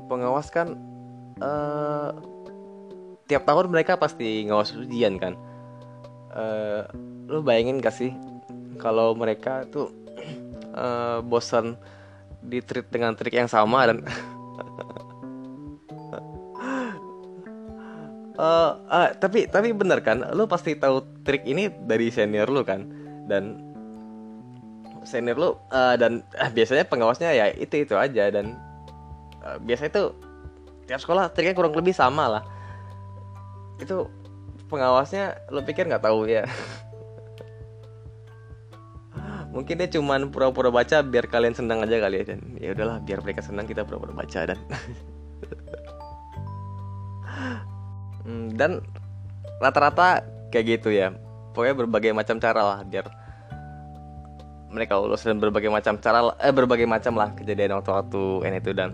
Pengawas 0.08 0.52
kan 0.52 0.76
uh, 1.40 2.12
tiap 3.24 3.48
tahun 3.48 3.72
mereka 3.72 3.96
pasti 3.96 4.44
ngawas 4.44 4.76
ujian 4.76 5.16
kan 5.16 5.34
uh, 6.34 6.82
lu 7.30 7.40
bayangin 7.40 7.80
gak 7.80 7.94
sih 7.94 8.12
kalau 8.76 9.14
mereka 9.14 9.64
tuh 9.70 9.88
uh, 10.76 11.22
bosan 11.22 11.78
di 12.44 12.60
treat 12.60 12.84
dengan 12.92 13.16
trik 13.16 13.32
yang 13.32 13.48
sama 13.48 13.88
dan 13.88 14.04
uh, 18.36 18.76
uh, 18.92 19.08
tapi 19.16 19.48
tapi 19.48 19.72
bener 19.72 20.04
kan 20.04 20.20
lu 20.36 20.44
pasti 20.44 20.76
tahu 20.76 21.00
trik 21.24 21.48
ini 21.48 21.72
dari 21.72 22.12
senior 22.12 22.50
lu 22.52 22.60
kan? 22.60 22.84
Dan 23.24 23.64
senior 25.08 25.36
lu 25.40 25.50
uh, 25.72 25.96
dan 25.96 26.20
uh, 26.36 26.50
biasanya 26.52 26.84
pengawasnya 26.84 27.32
ya 27.32 27.46
itu 27.56 27.88
itu 27.88 27.96
aja 27.96 28.28
dan 28.28 28.60
uh, 29.40 29.56
biasanya 29.64 29.90
itu 29.96 30.04
tiap 30.84 31.00
sekolah 31.00 31.32
triknya 31.32 31.56
kurang 31.56 31.72
lebih 31.72 31.96
sama 31.96 32.28
lah. 32.28 32.42
Itu 33.80 34.12
pengawasnya 34.74 35.38
lu 35.54 35.62
pikir 35.62 35.86
nggak 35.86 36.02
tahu 36.02 36.26
ya? 36.26 36.42
Mungkin 39.54 39.78
dia 39.78 39.86
cuman 39.86 40.34
pura-pura 40.34 40.74
baca 40.74 40.98
biar 41.06 41.30
kalian 41.30 41.54
senang 41.54 41.86
aja 41.86 42.02
kali 42.02 42.26
ya 42.26 42.34
dan 42.34 42.40
ya 42.58 42.74
udahlah 42.74 42.98
biar 43.06 43.22
mereka 43.22 43.38
senang 43.38 43.70
kita 43.70 43.86
pura-pura 43.86 44.10
baca 44.10 44.50
dan 44.50 44.58
hmm, 48.26 48.58
dan 48.58 48.82
rata-rata 49.62 50.26
kayak 50.50 50.82
gitu 50.82 50.90
ya. 50.90 51.14
Pokoknya 51.54 51.78
berbagai 51.86 52.10
macam 52.10 52.42
cara 52.42 52.62
lah 52.66 52.82
biar 52.82 53.06
mereka 54.74 54.98
lulus 54.98 55.22
dan 55.22 55.38
berbagai 55.38 55.70
macam 55.70 55.94
cara 56.02 56.34
eh 56.42 56.50
berbagai 56.50 56.90
macam 56.90 57.14
lah 57.14 57.30
kejadian 57.38 57.78
waktu-waktu 57.78 58.50
ini 58.50 58.58
itu 58.58 58.74
dan 58.74 58.90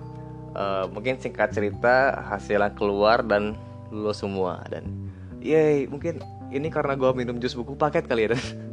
uh, 0.52 0.84
mungkin 0.92 1.16
singkat 1.16 1.56
cerita 1.56 2.20
hasilnya 2.28 2.76
keluar 2.76 3.24
dan 3.24 3.56
lulus 3.88 4.20
semua 4.20 4.60
dan 4.68 4.99
yay 5.40 5.88
mungkin 5.88 6.20
ini 6.52 6.68
karena 6.68 6.94
gue 6.94 7.10
minum 7.16 7.40
jus 7.40 7.56
buku 7.56 7.74
paket 7.74 8.04
kali 8.04 8.28
ya 8.28 8.36
dan 8.36 8.42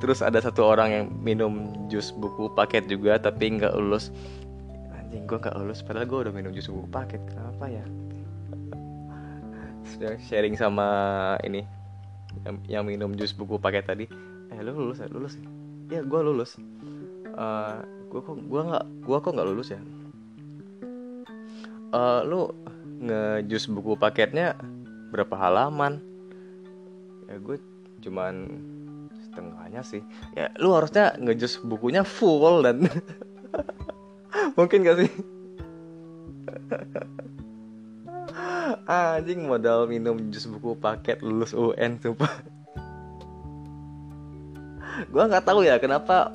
terus 0.00 0.20
ada 0.20 0.40
satu 0.40 0.64
orang 0.64 0.88
yang 0.92 1.06
minum 1.22 1.72
jus 1.88 2.12
buku 2.12 2.52
paket 2.52 2.84
juga 2.86 3.16
tapi 3.16 3.56
nggak 3.56 3.72
lulus. 3.76 4.12
Anjing 4.92 5.24
gue 5.24 5.38
nggak 5.40 5.56
lulus 5.56 5.80
padahal 5.80 6.06
gue 6.08 6.18
udah 6.28 6.32
minum 6.34 6.52
jus 6.52 6.68
buku 6.68 6.88
paket 6.92 7.20
kenapa 7.28 7.64
ya? 7.68 7.84
Sudah 9.88 10.14
sharing 10.28 10.54
sama 10.54 10.86
ini 11.42 11.64
yang, 12.44 12.56
yang 12.68 12.84
minum 12.84 13.12
jus 13.16 13.32
buku 13.32 13.56
paket 13.56 13.88
tadi. 13.88 14.04
Eh 14.52 14.60
lu 14.60 14.76
lulus 14.76 15.00
ya? 15.00 15.08
Lulus 15.08 15.34
ya? 15.88 16.04
Gue 16.04 16.20
lulus. 16.20 16.60
Uh, 17.30 17.80
gue 18.10 18.20
kok 18.20 18.36
gue 18.36 18.62
nggak 18.66 18.84
gue 19.06 19.18
kok 19.22 19.32
nggak 19.32 19.48
lulus 19.48 19.70
ya 19.70 19.80
uh, 21.94 22.22
lu 22.26 22.50
ngejus 23.00 23.66
buku 23.70 23.96
paketnya 23.98 24.56
berapa 25.10 25.34
halaman? 25.36 26.00
Ya 27.26 27.38
gue 27.38 27.56
cuman 28.02 28.46
setengahnya 29.28 29.82
sih. 29.86 30.02
Ya 30.34 30.50
lu 30.58 30.74
harusnya 30.74 31.14
ngejus 31.18 31.62
bukunya 31.62 32.02
full 32.02 32.62
dan. 32.62 32.86
Mungkin 34.58 34.86
gak 34.86 34.98
sih? 35.04 35.10
Anjing 38.90 39.46
modal 39.46 39.86
minum 39.90 40.30
jus 40.30 40.46
buku 40.46 40.78
paket 40.78 41.22
lulus 41.22 41.54
UN 41.54 41.98
sumpah. 41.98 42.30
Gue 45.10 45.24
nggak 45.26 45.46
tahu 45.48 45.64
ya 45.66 45.80
kenapa 45.80 46.30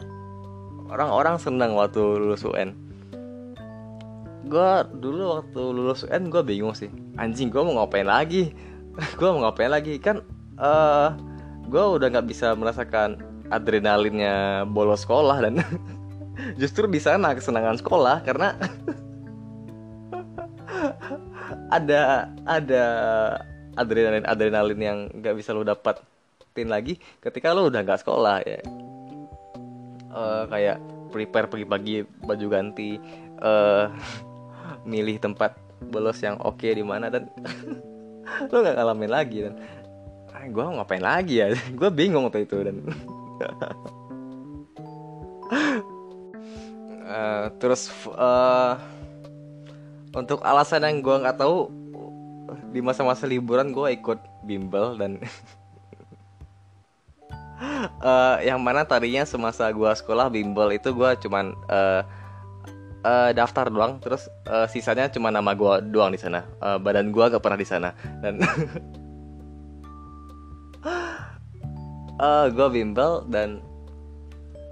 orang-orang 0.89 1.37
senang 1.39 1.75
waktu 1.77 1.99
lulus 1.99 2.43
UN 2.43 2.84
gue 4.45 4.69
dulu 5.01 5.41
waktu 5.41 5.61
lulus 5.73 6.05
UN 6.05 6.29
gue 6.29 6.45
bingung 6.45 6.77
sih. 6.77 6.93
Anjing 7.17 7.49
gue 7.49 7.61
mau 7.65 7.81
ngapain 7.81 8.05
lagi? 8.05 8.53
Gue 9.19 9.27
mau 9.27 9.43
ngapain 9.43 9.67
lagi? 9.67 9.99
Kan 9.99 10.23
uh, 10.55 11.11
gue 11.67 11.83
udah 11.83 12.07
nggak 12.07 12.31
bisa 12.31 12.55
merasakan 12.55 13.19
adrenalinnya 13.51 14.63
bolos 14.69 15.03
sekolah 15.03 15.43
dan 15.43 15.59
justru 16.61 16.87
di 16.87 17.03
sana 17.03 17.35
kesenangan 17.35 17.75
sekolah 17.81 18.23
karena 18.23 18.55
ada 21.77 22.31
ada 22.47 22.83
adrenalin 23.75 24.23
adrenalin 24.23 24.79
yang 24.79 25.11
nggak 25.11 25.35
bisa 25.35 25.51
lo 25.51 25.67
dapatin 25.67 26.71
lagi 26.71 26.95
ketika 27.19 27.51
lo 27.51 27.67
udah 27.67 27.83
nggak 27.83 27.99
sekolah 27.99 28.39
ya. 28.47 28.63
Uh, 30.15 30.47
kayak 30.47 30.79
prepare 31.11 31.51
pagi-pagi 31.51 32.07
baju 32.23 32.47
ganti 32.47 32.95
uh, 33.43 33.91
milih 34.85 35.17
tempat 35.17 35.57
bolos 35.89 36.21
yang 36.23 36.39
oke 36.39 36.61
okay 36.61 36.77
di 36.77 36.85
mana 36.85 37.11
dan 37.11 37.27
lo 38.51 38.57
nggak 38.61 38.77
ngalamin 38.77 39.11
lagi 39.11 39.37
dan 39.49 39.53
ah, 40.31 40.45
gue 40.45 40.63
ngapain 40.63 41.03
lagi 41.03 41.35
ya? 41.41 41.47
Gue 41.79 41.89
bingung 41.89 42.29
waktu 42.29 42.45
itu 42.45 42.57
dan 42.61 42.75
uh, 47.05 47.45
terus 47.59 47.89
uh, 48.13 48.77
untuk 50.15 50.39
alasan 50.45 50.85
yang 50.87 51.03
gue 51.03 51.15
nggak 51.27 51.37
tahu 51.37 51.67
di 52.71 52.79
masa-masa 52.83 53.27
liburan 53.27 53.71
gue 53.71 53.95
ikut 53.95 54.19
bimbel 54.43 54.95
dan 54.99 55.19
uh, 58.03 58.37
yang 58.43 58.59
mana 58.59 58.83
tadinya 58.83 59.23
semasa 59.23 59.71
gue 59.71 59.91
sekolah 59.95 60.27
bimbel 60.27 60.71
itu 60.75 60.91
gue 60.91 61.11
cuman 61.25 61.55
uh, 61.71 62.03
uh, 63.05 63.29
daftar 63.31 63.69
doang 63.69 64.01
terus 64.01 64.25
uh, 64.49 64.65
sisanya 64.65 65.05
cuma 65.13 65.29
nama 65.29 65.53
gue 65.53 65.93
doang 65.93 66.09
di 66.09 66.17
sana. 66.17 66.41
Uh, 66.57 66.81
badan 66.81 67.13
gue 67.13 67.21
gak 67.29 67.43
pernah 67.43 67.59
di 67.61 67.67
sana. 67.67 67.93
Dan 68.25 68.41
uh, 72.25 72.45
gue 72.49 72.67
bimbel 72.73 73.29
dan 73.29 73.61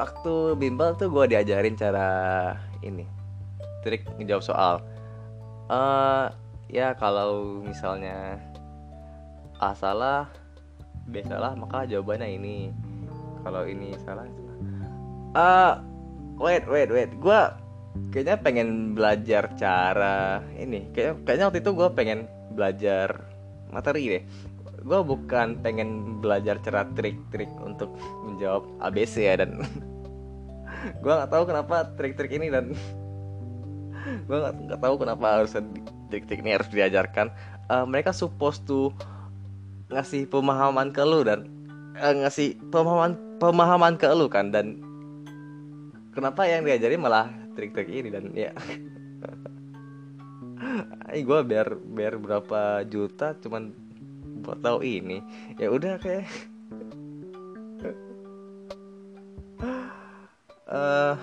waktu 0.01 0.57
bimbel 0.57 0.97
tuh 0.97 1.13
gue 1.13 1.29
diajarin 1.29 1.77
cara 1.77 2.09
ini 2.81 3.05
trik 3.85 4.01
ngejawab 4.17 4.41
soal. 4.43 4.81
Uh, 5.69 6.33
ya 6.67 6.97
kalau 6.97 7.61
misalnya 7.61 8.41
A 9.61 9.71
salah 9.77 10.27
B 11.07 11.21
salah 11.23 11.53
maka 11.53 11.85
jawabannya 11.85 12.35
ini. 12.41 12.73
Kalau 13.43 13.67
ini 13.67 13.91
salah 14.07 14.23
uh, 15.35 15.83
wait 16.39 16.63
wait 16.63 16.87
wait. 16.87 17.11
Gue 17.19 17.62
kayaknya 18.09 18.37
pengen 18.41 18.97
belajar 18.97 19.53
cara 19.57 20.41
ini. 20.57 20.89
Kayaknya 20.93 21.13
kayaknya 21.25 21.45
waktu 21.49 21.59
itu 21.61 21.71
gue 21.73 21.89
pengen 21.93 22.19
belajar 22.53 23.07
materi 23.69 24.01
deh. 24.09 24.23
Gue 24.83 24.99
bukan 25.01 25.63
pengen 25.63 26.19
belajar 26.19 26.59
cara 26.59 26.83
trik-trik 26.93 27.49
untuk 27.61 27.93
menjawab 28.25 28.67
ABC 28.83 29.25
ya 29.25 29.39
dan 29.39 29.63
gue 31.03 31.13
nggak 31.13 31.31
tahu 31.31 31.43
kenapa 31.47 31.75
trik-trik 31.95 32.31
ini 32.35 32.51
dan 32.51 32.73
gue 34.27 34.37
nggak 34.37 34.81
tahu 34.81 34.95
kenapa 34.99 35.41
harus 35.41 35.55
trik-trik 36.09 36.41
ini 36.43 36.57
harus 36.57 36.69
diajarkan. 36.69 37.31
Uh, 37.71 37.87
mereka 37.87 38.11
supposed 38.11 38.67
to 38.67 38.91
ngasih 39.93 40.27
pemahaman 40.27 40.89
ke 40.89 41.01
lu 41.05 41.23
dan 41.23 41.47
uh, 42.01 42.13
ngasih 42.25 42.57
pemahaman 42.73 43.15
pemahaman 43.37 43.93
ke 43.95 44.09
lu 44.11 44.27
kan 44.27 44.49
dan 44.49 44.81
kenapa 46.11 46.43
yang 46.49 46.65
diajari 46.65 46.97
malah 46.97 47.42
trik-trik 47.53 47.89
ini 47.89 48.09
dan 48.09 48.33
ya. 48.33 48.51
Gue 51.13 51.39
biar 51.45 51.77
biar 51.77 52.17
berapa 52.17 52.81
juta 52.89 53.37
cuman 53.37 53.71
buat 54.43 54.59
tahu 54.59 54.81
ini. 54.81 55.21
Ya 55.61 55.69
udah 55.69 56.01
kayak 56.01 56.25
uh, 60.67 61.15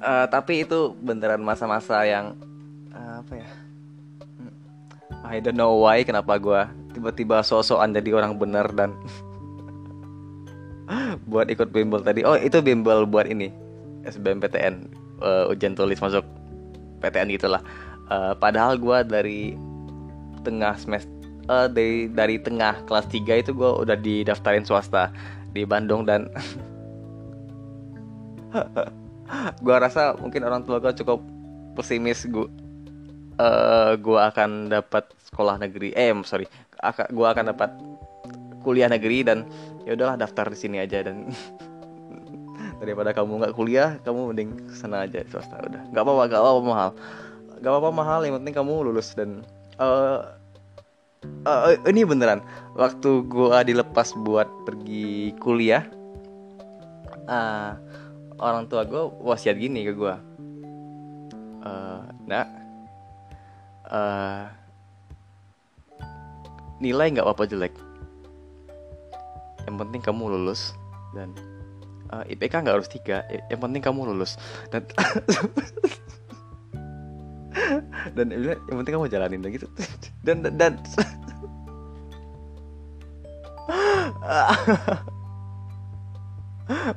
uh, 0.00 0.26
tapi 0.32 0.64
itu 0.64 0.96
beneran 0.98 1.44
masa-masa 1.44 2.02
yang 2.08 2.34
uh, 2.96 3.20
apa 3.20 3.32
ya? 3.36 3.48
Hmm, 4.40 4.54
I 5.28 5.38
don't 5.44 5.58
know 5.60 5.76
why 5.84 6.02
kenapa 6.02 6.40
gue 6.40 6.62
tiba-tiba 6.96 7.44
sosokan 7.44 7.92
jadi 7.92 8.16
orang 8.16 8.40
bener 8.40 8.66
dan 8.72 8.96
buat 11.30 11.52
ikut 11.52 11.68
bimbel 11.68 12.00
tadi. 12.00 12.24
Oh 12.24 12.34
itu 12.34 12.58
bimbel 12.64 13.04
buat 13.04 13.28
ini 13.28 13.67
SBMPTN 14.08 14.74
uh, 15.20 15.52
ujian 15.52 15.76
tulis 15.76 16.00
masuk 16.00 16.24
PTN 17.04 17.30
gitulah. 17.34 17.62
Uh, 18.08 18.32
padahal 18.36 18.80
gue 18.80 18.98
dari 19.04 19.40
tengah 20.42 20.74
semester 20.80 21.12
uh, 21.48 21.66
dari 21.66 22.08
dari 22.12 22.36
tengah 22.38 22.84
kelas 22.86 23.08
3 23.10 23.42
itu 23.42 23.50
gue 23.56 23.70
udah 23.84 23.96
didaftarin 23.96 24.64
swasta 24.64 25.10
di 25.52 25.64
Bandung 25.64 26.04
dan 26.04 26.28
gue 29.64 29.76
rasa 29.76 30.16
mungkin 30.20 30.44
orang 30.44 30.64
tua 30.64 30.80
gue 30.80 30.92
cukup 31.04 31.20
pesimis 31.76 32.28
gue 32.28 32.48
uh, 33.40 33.92
gue 33.96 34.20
akan 34.20 34.72
dapat 34.72 35.08
sekolah 35.28 35.60
negeri 35.60 35.92
eh 35.96 36.12
sorry 36.24 36.48
gue 37.12 37.28
akan 37.28 37.52
dapat 37.52 37.70
kuliah 38.62 38.88
negeri 38.90 39.24
dan 39.24 39.48
ya 39.88 39.96
udahlah 39.96 40.20
daftar 40.20 40.52
di 40.52 40.58
sini 40.58 40.76
aja 40.80 41.04
dan 41.04 41.28
daripada 42.78 43.10
kamu 43.10 43.42
nggak 43.42 43.54
kuliah 43.58 43.98
kamu 44.06 44.32
mending 44.32 44.50
sana 44.70 45.04
aja 45.04 45.22
swasta 45.28 45.58
udah. 45.58 45.82
Nggak 45.90 46.02
apa-apa 46.02 46.22
nggak 46.30 46.42
apa-apa 46.42 46.62
mahal. 46.62 46.90
Nggak 47.58 47.72
apa-apa 47.74 47.90
mahal 47.90 48.20
yang 48.26 48.34
penting 48.42 48.54
kamu 48.54 48.72
lulus 48.86 49.14
dan 49.18 49.42
uh, 49.82 50.22
uh, 51.46 51.74
ini 51.86 52.06
beneran. 52.06 52.42
Waktu 52.78 53.26
gua 53.26 53.66
dilepas 53.66 54.14
buat 54.14 54.46
pergi 54.62 55.34
kuliah 55.42 55.86
uh, 57.28 57.76
orang 58.38 58.66
tua 58.66 58.86
gue 58.86 59.02
wasiat 59.22 59.58
gini 59.58 59.84
ke 59.84 59.92
gue 59.92 60.14
uh, 61.62 62.00
nak 62.24 62.46
uh, 63.90 64.46
nilai 66.78 67.10
nggak 67.12 67.26
apa-apa 67.26 67.44
jelek. 67.50 67.74
Yang 69.66 69.76
penting 69.84 70.00
kamu 70.00 70.32
lulus 70.32 70.72
dan 71.12 71.34
uh, 72.12 72.24
IPK 72.26 72.64
nggak 72.64 72.76
harus 72.80 72.90
tiga. 72.90 73.24
Yang 73.48 73.60
penting 73.60 73.82
kamu 73.84 74.08
lulus. 74.12 74.36
Dan 74.68 74.84
dan 78.16 78.30
yang 78.32 78.78
penting 78.82 78.94
kamu 78.94 79.08
jalanin 79.10 79.42
gitu 79.50 79.66
dan 80.26 80.42
dan, 80.44 80.54
dan 80.58 80.72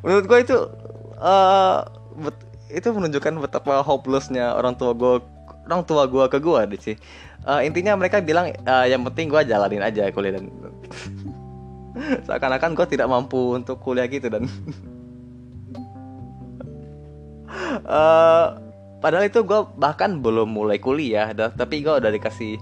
menurut 0.04 0.26
gue 0.28 0.40
itu 0.44 0.58
uh, 1.20 1.88
itu 2.72 2.88
menunjukkan 2.92 3.40
betapa 3.40 3.84
hopelessnya 3.84 4.56
orang 4.56 4.76
tua 4.76 4.92
gue 4.96 5.20
orang 5.68 5.84
tua 5.88 6.08
gue 6.08 6.26
ke 6.28 6.40
gue 6.40 6.60
deh 6.76 6.80
sih 6.80 6.96
uh, 7.48 7.64
intinya 7.64 7.96
mereka 7.96 8.20
bilang 8.20 8.52
uh, 8.68 8.86
yang 8.88 9.04
penting 9.08 9.32
gue 9.32 9.42
jalanin 9.48 9.84
aja 9.84 10.12
kuliah 10.12 10.40
dan 10.40 10.52
seakan-akan 12.28 12.76
gue 12.76 12.86
tidak 12.88 13.08
mampu 13.08 13.56
untuk 13.56 13.80
kuliah 13.80 14.08
gitu 14.08 14.28
dan 14.32 14.48
uh, 17.92 18.56
padahal 19.04 19.28
itu 19.28 19.44
gue 19.44 19.60
bahkan 19.76 20.24
belum 20.24 20.56
mulai 20.56 20.80
kuliah 20.80 21.36
dah, 21.36 21.52
tapi 21.52 21.84
gue 21.84 21.92
udah 21.92 22.08
dikasih 22.08 22.56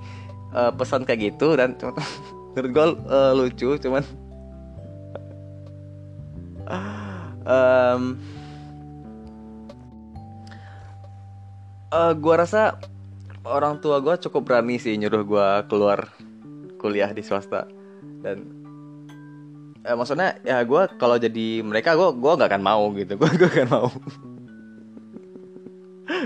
uh, 0.58 0.74
pesan 0.74 1.06
kayak 1.06 1.36
gitu 1.38 1.54
dan 1.54 1.78
menurut 2.58 2.72
gue 2.74 2.86
uh, 3.08 3.32
lucu 3.38 3.78
cuman 3.78 4.04
um, 7.46 8.18
uh, 11.94 12.14
gue 12.14 12.36
rasa 12.38 12.78
orang 13.46 13.82
tua 13.82 14.02
gue 14.02 14.16
cukup 14.30 14.46
berani 14.46 14.78
sih 14.78 14.98
nyuruh 14.98 15.24
gue 15.26 15.48
keluar 15.72 16.10
kuliah 16.80 17.12
di 17.12 17.26
swasta 17.26 17.68
dan 18.24 18.46
eh, 19.84 19.96
maksudnya 19.96 20.38
ya 20.46 20.62
gue 20.64 20.82
kalau 21.00 21.18
jadi 21.18 21.64
mereka 21.66 21.96
gue 21.96 22.10
gue 22.16 22.32
nggak 22.36 22.50
akan 22.52 22.64
mau 22.64 22.84
gitu. 22.96 23.16
Gue 23.20 23.30
gak 23.32 23.52
akan 23.56 23.70
mau 23.72 23.88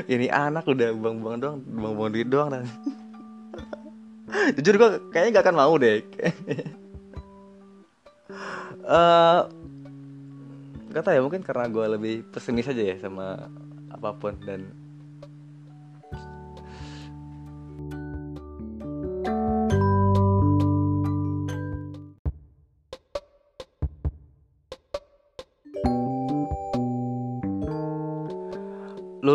ini 0.08 0.28
anak 0.32 0.68
udah 0.68 0.90
buang-buang 0.96 1.38
doang 1.40 1.58
buang-buang 1.64 2.12
duit 2.12 2.28
doang 2.28 2.50
dan 2.52 2.66
jujur 4.58 4.76
gue 4.80 4.90
kayaknya 5.14 5.40
gak 5.40 5.46
akan 5.50 5.58
mau 5.58 5.74
deh. 5.78 6.02
Uh, 8.84 9.48
gak 10.92 11.08
tau 11.08 11.16
ya 11.16 11.24
mungkin 11.24 11.40
karena 11.40 11.72
gue 11.72 11.86
lebih 11.96 12.16
pesimis 12.36 12.68
aja 12.68 12.84
ya 12.84 12.96
sama 13.00 13.48
apa 13.88 14.12
pun 14.20 14.36
dan 14.44 14.68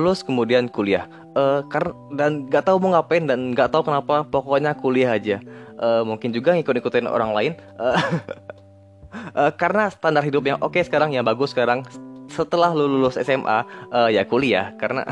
lulus 0.08 0.24
kemudian 0.24 0.72
kuliah. 0.72 1.04
Uh, 1.36 1.60
karena 1.68 1.92
dan 2.16 2.48
nggak 2.48 2.64
tahu 2.64 2.80
mau 2.80 2.96
ngapain 2.96 3.28
dan 3.28 3.52
nggak 3.52 3.68
tahu 3.68 3.84
kenapa 3.84 4.24
pokoknya 4.24 4.72
kuliah 4.80 5.12
aja. 5.12 5.36
Uh, 5.76 6.00
mungkin 6.08 6.32
juga 6.32 6.56
ngikut-ngikutin 6.56 7.04
orang 7.04 7.36
lain. 7.36 7.52
Uh, 7.76 8.00
uh, 9.36 9.52
karena 9.60 9.92
standar 9.92 10.24
hidup 10.24 10.48
yang 10.48 10.56
oke 10.64 10.72
okay 10.72 10.82
sekarang 10.88 11.12
yang 11.12 11.28
bagus 11.28 11.52
sekarang 11.52 11.84
setelah 12.32 12.72
lu 12.72 12.88
lulus 12.88 13.20
SMA 13.20 13.68
uh, 13.92 14.08
ya 14.08 14.24
kuliah. 14.24 14.72
Karena 14.80 15.04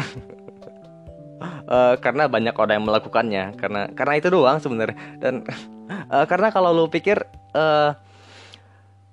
uh, 1.68 1.94
karena 2.04 2.24
banyak 2.24 2.56
orang 2.56 2.80
yang 2.80 2.86
melakukannya. 2.88 3.44
Karena 3.60 3.92
karena 3.92 4.14
itu 4.16 4.32
doang 4.32 4.56
sebenarnya. 4.56 4.96
Dan 5.20 5.44
uh, 6.08 6.24
karena 6.32 6.48
kalau 6.48 6.72
lu 6.72 6.88
pikir 6.88 7.20
uh, 7.52 7.92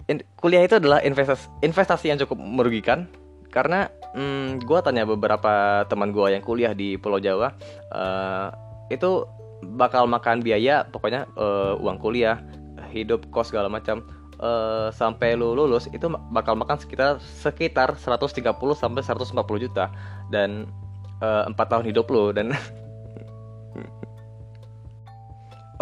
in, 0.07 0.23
kuliah 0.39 0.63
itu 0.63 0.79
adalah 0.79 1.03
investasi 1.03 1.51
investasi 1.59 2.07
yang 2.07 2.23
cukup 2.23 2.39
merugikan 2.39 3.11
karena 3.53 3.85
hmm, 4.17 4.65
gue 4.65 4.79
tanya 4.81 5.05
beberapa 5.05 5.85
teman 5.85 6.09
gue 6.09 6.33
yang 6.33 6.41
kuliah 6.41 6.73
di 6.73 6.97
Pulau 6.97 7.21
Jawa 7.21 7.53
uh, 7.93 8.49
itu 8.89 9.29
bakal 9.77 10.09
makan 10.09 10.41
biaya 10.41 10.89
pokoknya 10.89 11.29
uh, 11.37 11.77
uang 11.77 12.01
kuliah 12.01 12.41
hidup 12.89 13.29
kos 13.29 13.53
segala 13.53 13.69
macam 13.69 14.01
uh, 14.43 14.89
sampai 14.91 15.37
lu 15.37 15.53
lulus 15.55 15.87
itu 15.89 16.09
bakal 16.33 16.53
makan 16.59 16.77
sekitar 16.77 17.21
sekitar 17.21 17.95
130 17.95 18.41
sampai 18.75 19.01
140 19.01 19.65
juta. 19.69 19.89
Dan 20.29 20.67
empat 21.23 21.67
uh, 21.67 21.71
tahun 21.71 21.87
hidup 21.87 22.11
lu 22.11 22.35
dan 22.35 22.51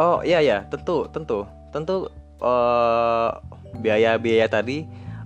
oh 0.02 0.22
iya 0.22 0.40
ya 0.44 0.64
tentu 0.70 1.10
tentu. 1.10 1.50
Tentu 1.72 2.12
biaya 2.42 4.18
biaya-biaya 4.18 4.48
tadi 4.50 4.84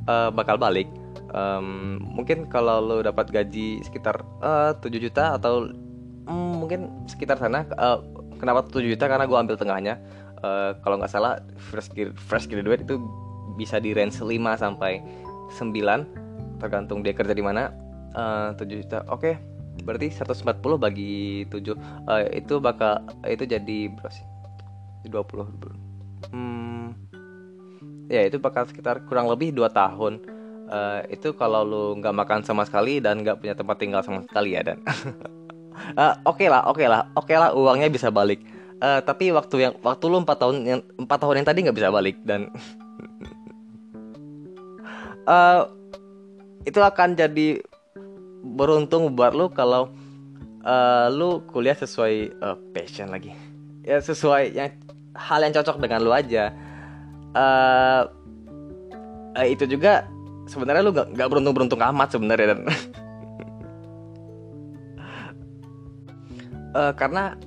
uh, 0.07 0.29
bakal 0.31 0.59
balik 0.59 0.87
um, 1.35 1.99
mungkin 1.99 2.47
kalau 2.47 2.79
lo 2.79 3.03
dapat 3.03 3.27
gaji 3.29 3.83
sekitar 3.83 4.23
uh, 4.39 4.71
eh, 4.71 4.87
7 4.87 5.03
juta 5.03 5.35
atau 5.35 5.67
um, 6.25 6.63
mungkin 6.63 6.87
sekitar 7.11 7.35
sana 7.35 7.67
uh, 7.75 7.99
kenapa 8.39 8.63
7 8.71 8.79
juta? 8.87 9.11
Karena 9.11 9.27
gue 9.27 9.37
ambil 9.37 9.59
tengahnya. 9.59 9.99
Uh, 10.39 10.77
kalau 10.83 10.99
nggak 10.99 11.11
salah 11.11 11.41
fresh 11.57 11.91
fresh 12.15 12.45
graduate 12.47 12.85
itu 12.85 13.01
bisa 13.59 13.79
di 13.79 13.95
range 13.95 14.19
5 14.19 14.31
sampai 14.55 15.03
9 15.57 16.59
tergantung 16.63 17.03
dia 17.03 17.11
kerja 17.11 17.35
di 17.35 17.43
mana. 17.43 17.71
Uh, 18.15 18.55
7 18.55 18.81
juta 18.81 19.03
oke. 19.11 19.21
Okay. 19.21 19.35
berarti 19.83 20.07
140 20.07 20.55
bagi 20.79 21.43
7 21.51 21.75
uh, 21.75 22.23
itu 22.31 22.63
bakal 22.63 23.03
itu 23.27 23.43
jadi 23.43 23.91
berapa 23.91 24.07
sih? 24.07 24.23
20 25.11 26.31
hmm, 26.31 26.85
ya 28.09 28.25
itu 28.25 28.39
bakal 28.41 28.65
sekitar 28.65 29.03
kurang 29.05 29.29
lebih 29.29 29.53
2 29.53 29.67
tahun 29.69 30.34
uh, 30.69 31.01
itu 31.09 31.33
kalau 31.35 31.61
lu 31.65 31.83
nggak 32.01 32.15
makan 32.15 32.39
sama 32.41 32.65
sekali 32.65 33.01
dan 33.01 33.21
nggak 33.21 33.41
punya 33.41 33.53
tempat 33.57 33.77
tinggal 33.77 34.01
sama 34.01 34.25
sekali 34.25 34.57
ya 34.57 34.61
dan. 34.65 34.81
Uh, 35.95 36.13
oke 36.29 36.39
okay 36.39 36.47
lah 36.47 36.65
oke 36.65 36.79
okay 36.79 36.87
lah 36.87 37.01
oke 37.13 37.27
okay 37.27 37.37
lah 37.37 37.49
uangnya 37.53 37.89
bisa 37.89 38.09
balik. 38.09 38.41
Uh, 38.83 38.99
tapi 39.01 39.31
waktu 39.31 39.71
yang 39.71 39.73
waktu 39.81 40.05
lu 40.11 40.19
empat 40.21 40.37
tahun 40.41 40.55
yang 40.67 40.81
empat 40.99 41.17
tahun 41.23 41.41
yang 41.41 41.47
tadi 41.47 41.59
nggak 41.65 41.77
bisa 41.77 41.89
balik 41.93 42.17
dan. 42.27 42.51
Uh, 45.25 45.69
itu 46.69 46.81
akan 46.81 47.13
jadi 47.13 47.61
beruntung 48.45 49.13
buat 49.13 49.33
lu 49.33 49.49
kalau 49.49 49.89
uh, 50.65 51.07
lu 51.13 51.41
kuliah 51.49 51.77
sesuai 51.77 52.35
uh, 52.41 52.57
passion 52.73 53.09
lagi. 53.09 53.31
Ya 53.85 54.01
sesuai 54.01 54.53
yang 54.57 54.73
hal 55.13 55.39
yang 55.45 55.53
cocok 55.55 55.77
dengan 55.77 56.01
lu 56.01 56.11
aja. 56.11 56.51
Uh, 57.35 58.09
uh, 59.37 59.47
itu 59.47 59.67
juga 59.69 60.07
sebenarnya 60.45 60.81
lu 60.85 60.91
gak, 60.93 61.13
gak 61.13 61.29
beruntung 61.29 61.53
beruntung 61.53 61.81
amat 61.81 62.13
sebenarnya 62.13 62.47
dan. 62.55 62.61
Uh, 66.75 66.91
karena 66.91 67.39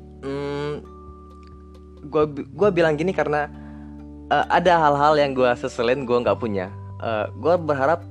gue 2.09 2.25
gue 2.57 2.69
bilang 2.73 2.97
gini 2.97 3.13
karena 3.13 3.47
uh, 4.33 4.47
ada 4.49 4.81
hal-hal 4.81 5.15
yang 5.21 5.33
gue 5.37 5.49
seselin 5.55 6.09
gue 6.09 6.19
nggak 6.25 6.41
punya. 6.41 6.73
Uh, 6.99 7.31
gue 7.39 7.55
berharap 7.61 8.03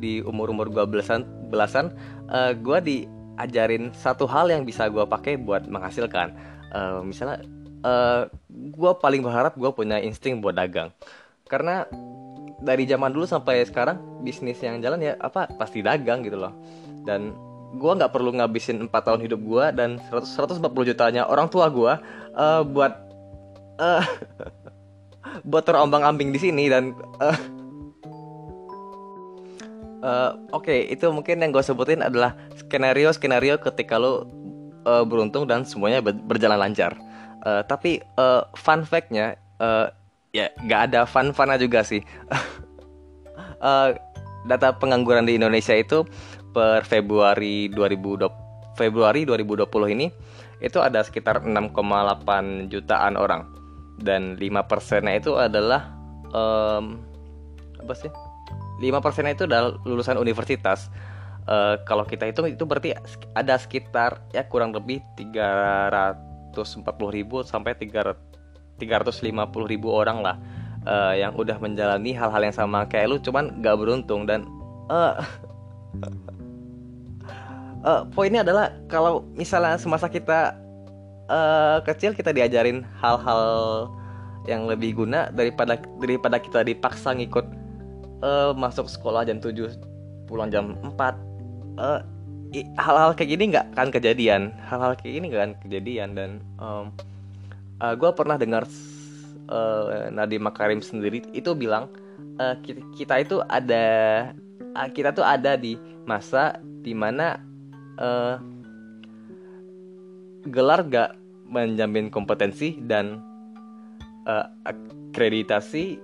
di 0.00 0.24
umur 0.24 0.50
umur 0.50 0.66
gue 0.72 0.82
belasan 0.88 1.22
belasan 1.52 1.94
uh, 2.32 2.50
gue 2.50 2.78
diajarin 2.82 3.94
satu 3.94 4.26
hal 4.26 4.50
yang 4.50 4.66
bisa 4.66 4.88
gue 4.88 5.04
pakai 5.04 5.38
buat 5.38 5.68
menghasilkan. 5.68 6.34
Uh, 6.74 7.04
misalnya 7.06 7.44
uh, 7.86 8.26
gue 8.50 8.92
paling 8.98 9.22
berharap 9.22 9.54
gue 9.54 9.70
punya 9.70 10.00
insting 10.02 10.42
buat 10.42 10.56
dagang. 10.56 10.90
Karena 11.46 11.84
dari 12.64 12.88
zaman 12.88 13.12
dulu 13.12 13.28
sampai 13.28 13.62
sekarang 13.68 14.00
bisnis 14.24 14.58
yang 14.64 14.80
jalan 14.80 15.04
ya 15.04 15.12
apa 15.20 15.46
pasti 15.54 15.84
dagang 15.84 16.24
gitu 16.24 16.40
loh. 16.40 16.56
Dan 17.04 17.36
gue 17.74 17.92
nggak 17.92 18.12
perlu 18.14 18.32
ngabisin 18.34 18.88
4 18.88 18.90
tahun 18.90 19.20
hidup 19.26 19.40
gue 19.44 19.64
dan 19.76 20.00
100 20.10 20.62
140 20.62 20.90
jutanya 20.94 21.26
orang 21.26 21.50
tua 21.50 21.68
gue 21.68 21.92
uh, 22.38 22.62
buat 22.64 22.92
uh, 23.82 24.04
buat 25.50 25.64
terombang 25.66 26.06
ambing 26.06 26.30
di 26.30 26.38
sini 26.38 26.70
dan 26.70 26.94
uh, 27.18 27.38
uh, 30.06 30.30
oke 30.54 30.64
okay, 30.64 30.86
itu 30.86 31.10
mungkin 31.10 31.42
yang 31.42 31.50
gue 31.50 31.64
sebutin 31.66 32.04
adalah 32.06 32.38
skenario 32.54 33.10
skenario 33.10 33.58
ketika 33.58 33.98
lo 33.98 34.30
uh, 34.86 35.02
beruntung 35.02 35.48
dan 35.48 35.66
semuanya 35.66 36.04
berjalan 36.04 36.60
lancar. 36.60 36.94
Uh, 37.44 37.60
tapi 37.68 38.00
uh, 38.16 38.48
fun 38.56 38.88
factnya 38.88 39.36
uh, 39.60 39.92
ya 40.34 40.50
nggak 40.58 40.80
ada 40.90 41.00
fun-funnya 41.06 41.56
juga 41.56 41.86
sih. 41.86 42.02
uh, 43.62 43.94
data 44.50 44.76
pengangguran 44.76 45.24
di 45.24 45.40
Indonesia 45.40 45.72
itu 45.72 46.04
per 46.52 46.84
Februari 46.84 47.72
2020 47.72 48.76
Februari 48.76 49.22
2020 49.24 49.94
ini 49.94 50.10
itu 50.58 50.78
ada 50.82 51.00
sekitar 51.00 51.46
6,8 51.46 52.68
jutaan 52.68 53.14
orang 53.14 53.46
dan 54.02 54.34
5 54.36 54.70
persennya 54.70 55.22
itu 55.22 55.38
adalah 55.38 55.94
um, 56.34 56.98
apa 57.78 57.94
sih? 57.94 58.10
5 58.82 58.90
persennya 58.98 59.38
itu 59.38 59.46
adalah 59.46 59.78
lulusan 59.86 60.18
universitas 60.18 60.90
uh, 61.46 61.78
kalau 61.86 62.02
kita 62.02 62.26
hitung 62.26 62.50
itu 62.50 62.66
berarti 62.66 62.90
ada 63.38 63.54
sekitar 63.54 64.26
ya 64.34 64.42
kurang 64.50 64.74
lebih 64.74 64.98
340 65.14 66.58
ribu 67.14 67.46
sampai 67.46 67.78
300 67.78 68.33
350 68.78 69.30
ribu 69.70 69.88
orang 69.92 70.18
lah 70.22 70.36
uh, 70.86 71.14
yang 71.14 71.34
udah 71.34 71.58
menjalani 71.58 72.12
hal-hal 72.14 72.42
yang 72.42 72.56
sama 72.56 72.86
kayak 72.88 73.10
lu 73.10 73.16
cuman 73.20 73.60
gak 73.60 73.76
beruntung. 73.78 74.26
Dan 74.28 74.46
uh, 74.90 75.20
uh, 77.84 78.02
poinnya 78.14 78.42
adalah 78.42 78.72
kalau 78.90 79.24
misalnya 79.34 79.78
semasa 79.78 80.08
kita 80.10 80.56
uh, 81.28 81.78
kecil 81.84 82.12
kita 82.14 82.30
diajarin 82.30 82.82
hal-hal 83.00 83.42
yang 84.44 84.68
lebih 84.68 84.92
guna 85.00 85.32
daripada 85.32 85.80
daripada 86.04 86.36
kita 86.36 86.60
dipaksa 86.68 87.16
ngikut 87.16 87.48
uh, 88.20 88.52
masuk 88.52 88.84
sekolah 88.92 89.24
jam 89.24 89.40
7 89.40 90.28
pulang 90.28 90.52
jam 90.52 90.76
4 90.84 91.00
uh, 91.80 92.00
hal-hal 92.78 93.10
kayak 93.18 93.30
gini 93.34 93.44
nggak 93.50 93.66
akan 93.74 93.88
kejadian. 93.90 94.54
Hal-hal 94.62 94.94
kayak 94.94 95.12
gini 95.18 95.24
nggak 95.32 95.42
akan 95.42 95.54
kejadian. 95.66 96.08
Dan 96.14 96.30
um, 96.62 96.94
uh, 97.82 97.94
gue 97.94 98.10
pernah 98.14 98.36
dengar 98.38 98.68
uh, 99.48 100.10
Nadiem 100.12 100.42
Makarim 100.44 100.84
sendiri 100.84 101.24
itu 101.34 101.50
bilang 101.56 101.90
uh, 102.38 102.54
kita, 102.62 102.80
kita 102.94 103.14
itu 103.22 103.36
ada 103.48 103.86
uh, 104.76 104.88
kita 104.90 105.10
tuh 105.14 105.24
ada 105.26 105.56
di 105.58 105.78
masa 106.04 106.60
di 106.84 106.92
mana 106.92 107.40
uh, 107.98 108.36
gelar 110.52 110.84
gak 110.84 111.16
menjamin 111.48 112.12
kompetensi 112.12 112.76
dan 112.84 113.20
uh, 114.28 114.48
akreditasi 114.68 115.96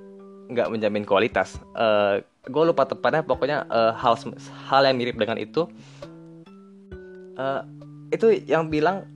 nggak 0.51 0.69
menjamin 0.69 1.07
kualitas. 1.07 1.57
Uh, 1.79 2.19
gue 2.51 2.65
lupa 2.67 2.83
tepatnya, 2.83 3.23
pokoknya 3.23 3.69
uh, 3.71 3.95
hal 3.95 4.19
hal 4.67 4.83
yang 4.83 4.97
mirip 4.99 5.17
dengan 5.17 5.39
itu. 5.39 5.71
Uh, 7.39 7.63
itu 8.11 8.43
yang 8.51 8.67
bilang 8.67 9.07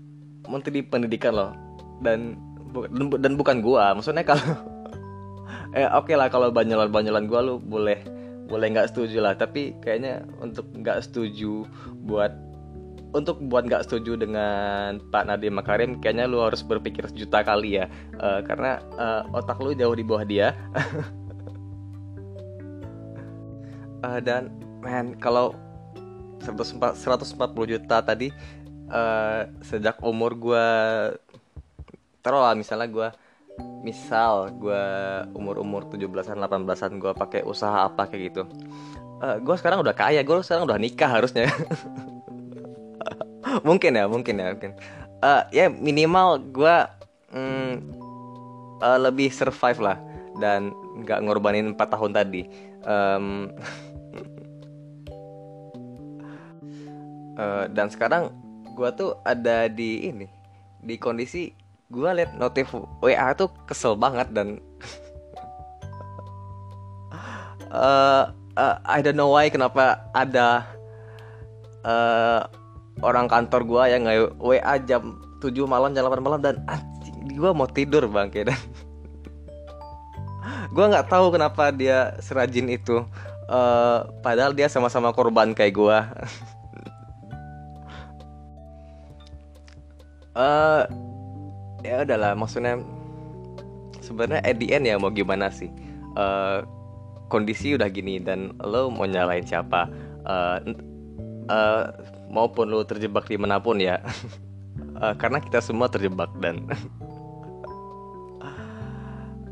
menteri 0.46 0.80
pendidikan 0.80 1.34
loh 1.34 1.63
dan 2.02 2.34
dan 3.22 3.38
bukan 3.38 3.62
gua 3.62 3.94
maksudnya 3.94 4.26
kalau 4.26 4.42
eh 5.78 5.86
oke 5.90 6.10
okay 6.10 6.14
lah 6.18 6.26
kalau 6.26 6.50
banyolan 6.50 6.90
banyolan 6.90 7.30
gua 7.30 7.44
lu 7.44 7.62
boleh 7.62 8.02
boleh 8.46 8.66
nggak 8.76 8.92
setuju 8.92 9.24
lah. 9.24 9.34
Tapi 9.36 9.76
kayaknya 9.80 10.24
untuk 10.40 10.68
nggak 10.72 11.00
setuju 11.04 11.64
buat 12.04 12.32
untuk 13.14 13.38
buat 13.46 13.64
nggak 13.70 13.86
setuju 13.86 14.18
dengan 14.18 14.98
Pak 15.14 15.30
Nadiem 15.30 15.54
Makarim 15.54 16.02
kayaknya 16.02 16.26
lu 16.26 16.42
harus 16.42 16.60
berpikir 16.66 17.06
sejuta 17.08 17.42
kali 17.46 17.80
ya. 17.80 17.86
Uh, 18.20 18.44
karena 18.44 18.82
uh, 19.00 19.22
otak 19.32 19.58
lu 19.62 19.72
jauh 19.72 19.96
di 19.96 20.04
bawah 20.04 20.24
dia. 20.26 20.52
Uh, 24.04 24.20
dan 24.26 24.52
man 24.84 25.16
kalau 25.16 25.56
140 26.44 27.40
juta 27.64 28.04
tadi 28.04 28.28
uh, 28.92 29.48
sejak 29.64 29.96
umur 30.04 30.36
gue 30.36 30.66
taruh 32.24 32.40
lah 32.40 32.56
misalnya 32.56 32.88
gue 32.88 33.08
misal 33.84 34.48
gue 34.56 34.84
umur 35.36 35.60
umur 35.60 35.86
17an 35.92 36.40
18an 36.40 36.92
gue 36.96 37.12
pakai 37.12 37.40
usaha 37.44 37.84
apa 37.84 38.08
kayak 38.08 38.22
gitu. 38.32 38.42
Uh, 39.20 39.36
gue 39.38 39.54
sekarang 39.60 39.84
udah 39.84 39.92
kaya 39.94 40.24
gue 40.24 40.34
sekarang 40.40 40.64
udah 40.64 40.80
nikah 40.80 41.12
harusnya. 41.12 41.52
Mungkin 43.68 43.94
ya 43.94 44.10
mungkin 44.10 44.34
ya 44.40 44.50
mungkin. 44.50 44.72
Uh, 45.22 45.46
ya 45.54 45.70
minimal 45.70 46.42
gue 46.50 46.76
mm, 47.30 47.72
uh, 48.82 48.98
lebih 48.98 49.30
survive 49.30 49.78
lah 49.78 49.96
dan 50.42 50.74
nggak 51.04 51.22
ngorbanin 51.22 51.78
4 51.78 51.94
tahun 51.94 52.10
tadi. 52.18 52.42
Um, 52.82 53.54
uh, 57.38 57.70
dan 57.76 57.86
sekarang 57.94 58.34
gue 58.74 58.90
tuh 58.98 59.14
ada 59.22 59.70
di 59.70 60.10
ini 60.10 60.26
di 60.82 60.98
kondisi 60.98 61.63
gue 61.94 62.10
liat 62.10 62.34
notif 62.34 62.74
WA 62.98 63.30
tuh 63.38 63.46
kesel 63.70 63.94
banget 63.94 64.26
dan 64.34 64.58
uh, 67.70 68.34
uh, 68.58 68.76
I 68.82 68.98
don't 69.00 69.14
know 69.14 69.30
why 69.30 69.46
kenapa 69.46 70.02
ada 70.10 70.66
uh, 71.86 72.50
orang 73.02 73.30
kantor 73.30 73.62
gue 73.62 73.82
yang 73.94 74.02
nggak 74.04 74.34
WA 74.42 74.74
jam 74.82 75.22
7 75.38 75.54
malam 75.70 75.94
jam 75.94 76.06
8 76.06 76.18
malam 76.18 76.42
dan 76.42 76.58
anjing 76.66 77.38
gue 77.38 77.50
mau 77.54 77.70
tidur 77.70 78.10
bang 78.10 78.34
dan 78.34 78.58
gue 80.74 80.84
nggak 80.90 81.06
tahu 81.06 81.30
kenapa 81.30 81.70
dia 81.70 82.18
serajin 82.18 82.66
itu. 82.66 83.06
Uh, 83.44 84.08
padahal 84.24 84.56
dia 84.56 84.72
sama-sama 84.72 85.12
korban 85.12 85.52
kayak 85.52 85.76
gue 85.76 85.98
uh, 90.40 90.88
ya 91.84 92.02
udahlah 92.02 92.32
maksudnya 92.32 92.80
sebenarnya 94.00 94.40
at 94.42 94.56
the 94.56 94.72
end 94.72 94.88
ya 94.88 94.96
mau 94.96 95.12
gimana 95.12 95.52
sih? 95.52 95.68
Uh, 96.16 96.64
kondisi 97.28 97.76
udah 97.76 97.88
gini 97.92 98.20
dan 98.20 98.56
lo 98.64 98.88
mau 98.88 99.04
nyalain 99.04 99.44
siapa? 99.44 99.88
Uh, 100.24 100.58
uh, 101.52 101.92
maupun 102.32 102.72
lo 102.72 102.82
terjebak 102.82 103.28
di 103.28 103.36
mana 103.36 103.60
pun 103.60 103.76
ya. 103.78 104.00
Uh, 104.96 105.12
karena 105.20 105.38
kita 105.44 105.60
semua 105.60 105.92
terjebak 105.92 106.32
dan 106.40 106.64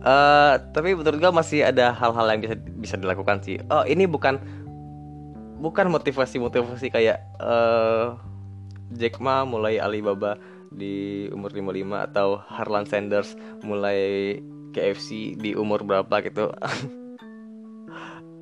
uh, 0.00 0.56
tapi 0.74 0.96
menurut 0.96 1.20
gue 1.20 1.32
masih 1.32 1.68
ada 1.68 1.92
hal-hal 1.92 2.26
yang 2.32 2.40
bisa 2.40 2.56
bisa 2.80 2.94
dilakukan 2.96 3.44
sih. 3.44 3.60
Oh 3.68 3.84
ini 3.84 4.08
bukan 4.08 4.40
bukan 5.62 5.92
motivasi 5.92 6.42
motivasi 6.42 6.90
kayak 6.90 7.22
uh, 7.38 8.18
Jack 8.98 9.22
Ma 9.22 9.46
mulai 9.46 9.80
Alibaba 9.80 10.36
di 10.74 11.28
umur 11.30 11.52
55 11.52 12.08
atau 12.12 12.40
Harlan 12.48 12.88
Sanders 12.88 13.36
mulai 13.62 14.40
KFC 14.72 15.36
di 15.36 15.52
umur 15.52 15.84
berapa 15.84 16.24
gitu. 16.24 16.50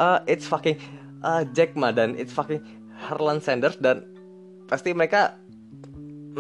Uh, 0.01 0.17
it's 0.25 0.49
fucking 0.49 0.81
uh, 1.21 1.45
Jack 1.53 1.77
Ma 1.77 1.93
dan 1.93 2.17
it's 2.17 2.33
fucking 2.33 2.65
Harlan 2.97 3.37
Sanders 3.45 3.77
dan 3.85 4.01
pasti 4.65 4.97
mereka 4.97 5.37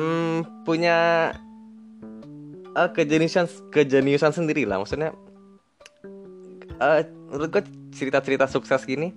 mm, 0.00 0.64
punya 0.64 1.29
uh, 2.72 2.88
kejeniusan 2.88 3.44
kejeniusan 3.68 4.33
sendiri 4.33 4.64
lah. 4.64 4.81
Maksudnya 4.81 5.12
uh, 6.81 7.05
menurut 7.29 7.53
gue 7.53 7.64
cerita-cerita 7.92 8.48
sukses 8.48 8.81
gini 8.88 9.12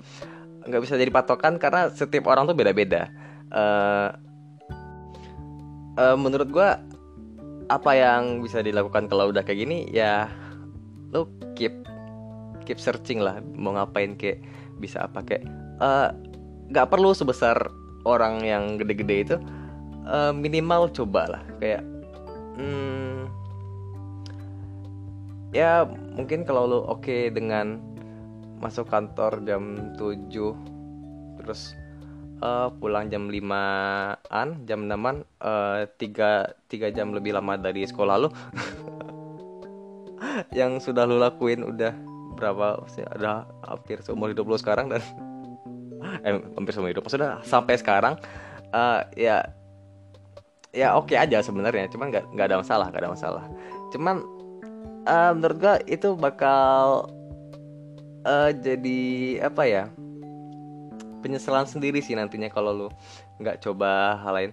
nggak 0.64 0.82
bisa 0.84 1.00
jadi 1.00 1.12
patokan 1.12 1.56
karena 1.56 1.88
setiap 1.92 2.28
orang 2.28 2.44
tuh 2.44 2.56
beda-beda. 2.56 3.08
Uh, 3.48 4.12
uh, 5.98 6.18
menurut 6.18 6.50
gue 6.50 6.70
apa 7.72 7.92
yang 7.96 8.44
bisa 8.44 8.60
dilakukan 8.60 9.08
kalau 9.08 9.32
udah 9.32 9.42
kayak 9.42 9.66
gini 9.66 9.88
ya 9.90 10.28
lu 11.16 11.26
keep 11.56 11.74
keep 12.68 12.80
searching 12.80 13.24
lah 13.24 13.40
mau 13.56 13.76
ngapain 13.76 14.16
kayak 14.16 14.44
bisa 14.78 15.06
apa 15.08 15.24
kayak. 15.24 15.46
Uh, 15.80 16.12
nggak 16.74 16.90
perlu 16.90 17.12
sebesar 17.12 17.56
orang 18.04 18.44
yang 18.44 18.80
gede-gede 18.80 19.18
itu 19.28 19.36
uh, 20.08 20.32
minimal 20.32 20.88
coba 20.92 21.38
lah 21.38 21.44
kayak 21.60 21.84
hmm, 22.60 23.28
ya 25.56 25.88
mungkin 26.18 26.44
kalau 26.48 26.66
lo 26.68 26.80
oke 26.88 27.04
okay 27.04 27.30
dengan 27.32 27.80
masuk 28.60 28.88
kantor 28.88 29.44
jam 29.44 29.94
7 30.00 30.32
terus 31.44 31.76
uh, 32.44 32.68
pulang 32.76 33.08
jam 33.08 33.32
5an 33.32 34.68
jam 34.68 34.80
6an 34.92 35.24
uh, 35.40 35.88
3, 35.88 36.68
3 36.68 36.92
jam 36.92 37.16
lebih 37.16 37.32
lama 37.32 37.56
dari 37.56 37.88
sekolah 37.88 38.16
lo 38.20 38.30
yang 40.60 40.84
sudah 40.84 41.08
lo 41.08 41.16
lakuin 41.24 41.64
udah 41.64 41.96
berapa 42.36 42.84
sih 42.92 43.08
ada 43.08 43.48
hampir 43.64 44.04
seumur 44.04 44.36
hidup 44.36 44.52
lo 44.52 44.60
sekarang 44.60 44.92
dan 44.92 45.00
eh 46.28 46.36
hampir 46.60 46.76
seumur 46.76 46.92
hidup 46.92 47.08
maksudnya 47.08 47.40
sampai 47.48 47.80
sekarang 47.80 48.20
uh, 48.76 49.08
ya 49.16 49.48
ya 50.74 50.98
oke 50.98 51.14
okay 51.14 51.18
aja 51.22 51.40
sebenarnya 51.46 51.88
cuman 51.88 52.10
nggak 52.10 52.26
nggak 52.34 52.48
ada 52.50 52.58
masalah 52.60 52.86
nggak 52.90 53.04
ada 53.06 53.14
masalah. 53.14 53.44
Cuman 53.94 54.26
uh, 55.06 55.32
menurut 55.38 55.58
gua 55.62 55.76
itu 55.86 56.18
bakal 56.18 57.08
uh, 58.26 58.50
jadi 58.52 59.02
apa 59.46 59.64
ya 59.70 59.84
penyesalan 61.24 61.64
sendiri 61.64 62.04
sih 62.04 62.14
nantinya 62.20 62.52
kalau 62.52 62.72
lu 62.76 62.88
nggak 63.40 63.64
coba 63.64 64.20
hal 64.20 64.34
lain. 64.36 64.52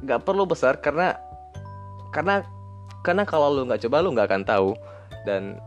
Nggak 0.00 0.20
uh, 0.20 0.24
perlu 0.24 0.48
besar 0.48 0.80
karena 0.80 1.20
karena 2.16 2.40
karena 3.04 3.28
kalau 3.28 3.52
lu 3.52 3.68
nggak 3.68 3.84
coba 3.84 4.00
lu 4.00 4.16
nggak 4.16 4.28
akan 4.32 4.42
tahu. 4.48 4.70
Dan 5.28 5.60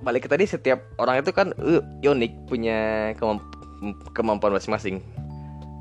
balik 0.00 0.24
ke 0.24 0.28
tadi 0.32 0.48
setiap 0.48 0.80
orang 0.96 1.20
itu 1.20 1.30
kan 1.36 1.52
uh, 1.60 1.84
unik 2.00 2.48
punya 2.48 3.12
kemamp 3.20 3.44
kemampuan 4.16 4.56
masing-masing. 4.56 5.04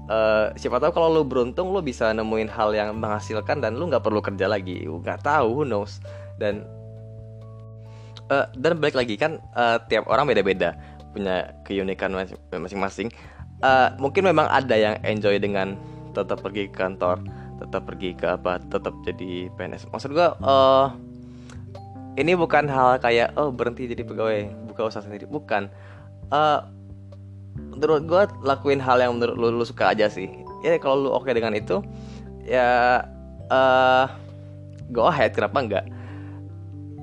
Uh, 0.07 0.55
siapa 0.55 0.79
tahu 0.79 0.95
kalau 0.95 1.19
lu 1.19 1.23
beruntung 1.27 1.75
lu 1.75 1.83
bisa 1.83 2.15
nemuin 2.15 2.47
hal 2.47 2.71
yang 2.71 2.95
menghasilkan 2.95 3.59
dan 3.59 3.75
lu 3.75 3.87
nggak 3.87 4.03
perlu 4.03 4.19
kerja 4.19 4.51
lagi. 4.51 4.83
Nggak 4.83 5.23
tahu 5.23 5.47
who 5.51 5.63
knows. 5.63 6.03
Dan 6.37 6.76
uh, 8.31 8.45
dan 8.57 8.79
balik 8.79 8.97
lagi 8.97 9.15
kan 9.19 9.41
uh, 9.57 9.81
tiap 9.91 10.07
orang 10.07 10.27
beda-beda 10.29 10.75
punya 11.11 11.55
keunikan 11.65 12.13
masing-masing. 12.53 13.09
Uh, 13.65 13.89
mungkin 13.97 14.21
memang 14.21 14.45
ada 14.53 14.77
yang 14.77 14.95
enjoy 15.01 15.41
dengan 15.41 15.73
tetap 16.13 16.45
pergi 16.45 16.69
ke 16.69 16.77
kantor 16.77 17.21
tetap 17.57 17.89
pergi 17.89 18.13
ke 18.13 18.37
apa 18.37 18.61
tetap 18.69 18.93
jadi 19.01 19.49
PNS 19.57 19.89
maksud 19.89 20.13
gue 20.13 20.29
uh, 20.45 20.93
ini 22.17 22.33
bukan 22.33 22.65
hal 22.65 22.97
kayak 22.97 23.37
oh 23.37 23.53
berhenti 23.53 23.85
jadi 23.85 24.01
pegawai 24.01 24.49
buka 24.73 24.89
usaha 24.89 25.05
sendiri. 25.05 25.29
Bukan. 25.29 25.69
Uh, 26.33 26.65
menurut 27.77 28.03
gue 28.09 28.21
lakuin 28.41 28.81
hal 28.81 28.97
yang 28.97 29.17
menurut 29.17 29.37
lu, 29.37 29.47
lu 29.53 29.65
suka 29.65 29.93
aja 29.93 30.09
sih. 30.09 30.25
Ya 30.65 30.81
kalau 30.81 31.07
lu 31.07 31.09
oke 31.13 31.29
okay 31.29 31.37
dengan 31.37 31.53
itu 31.53 31.85
ya 32.41 33.01
uh, 33.53 34.05
go 34.89 35.05
ahead 35.05 35.37
kenapa 35.37 35.57
enggak? 35.61 35.85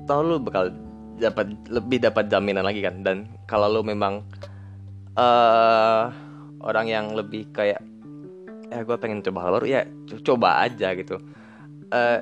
Tau 0.03 0.19
lu 0.19 0.35
bakal 0.43 0.75
dapat 1.19 1.51
lebih 1.71 2.03
dapat 2.03 2.27
jaminan 2.27 2.65
lagi 2.65 2.83
kan. 2.83 3.01
Dan 3.01 3.27
kalau 3.47 3.71
lu 3.71 3.81
memang 3.81 4.23
uh, 5.15 6.11
orang 6.61 6.87
yang 6.87 7.05
lebih 7.15 7.49
kayak 7.51 7.81
ya 8.73 8.81
gue 8.81 8.97
pengen 8.97 9.21
coba 9.21 9.45
hal 9.45 9.51
baru 9.61 9.67
ya 9.69 9.81
coba 10.25 10.65
aja 10.65 10.91
gitu. 10.97 11.21
Uh, 11.93 12.19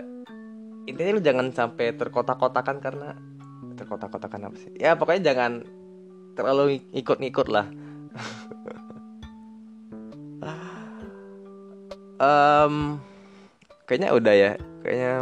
intinya 0.85 1.15
lu 1.15 1.23
jangan 1.23 1.47
sampai 1.55 1.95
terkotak-kotakan 1.95 2.77
karena 2.83 3.15
terkotak-kotakan 3.79 4.51
apa 4.51 4.57
sih? 4.59 4.71
Ya 4.77 4.93
pokoknya 4.93 5.33
jangan 5.33 5.63
terlalu 6.35 6.83
ikut-ikut 6.93 7.47
lah. 7.49 7.67
Um, 12.23 13.03
kayaknya 13.83 14.15
udah 14.15 14.33
ya. 14.33 14.51
Kayaknya 14.79 15.13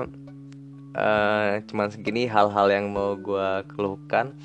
uh, 0.96 1.60
cuman 1.68 1.88
segini 1.92 2.28
hal-hal 2.28 2.68
yang 2.72 2.92
mau 2.92 3.16
gue 3.16 3.50
keluhkan. 3.72 4.36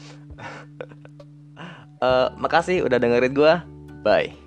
Uh, 1.98 2.28
makasih 2.42 2.84
udah 2.84 3.00
dengerin 3.00 3.32
gue 3.32 3.54
bye 4.04 4.45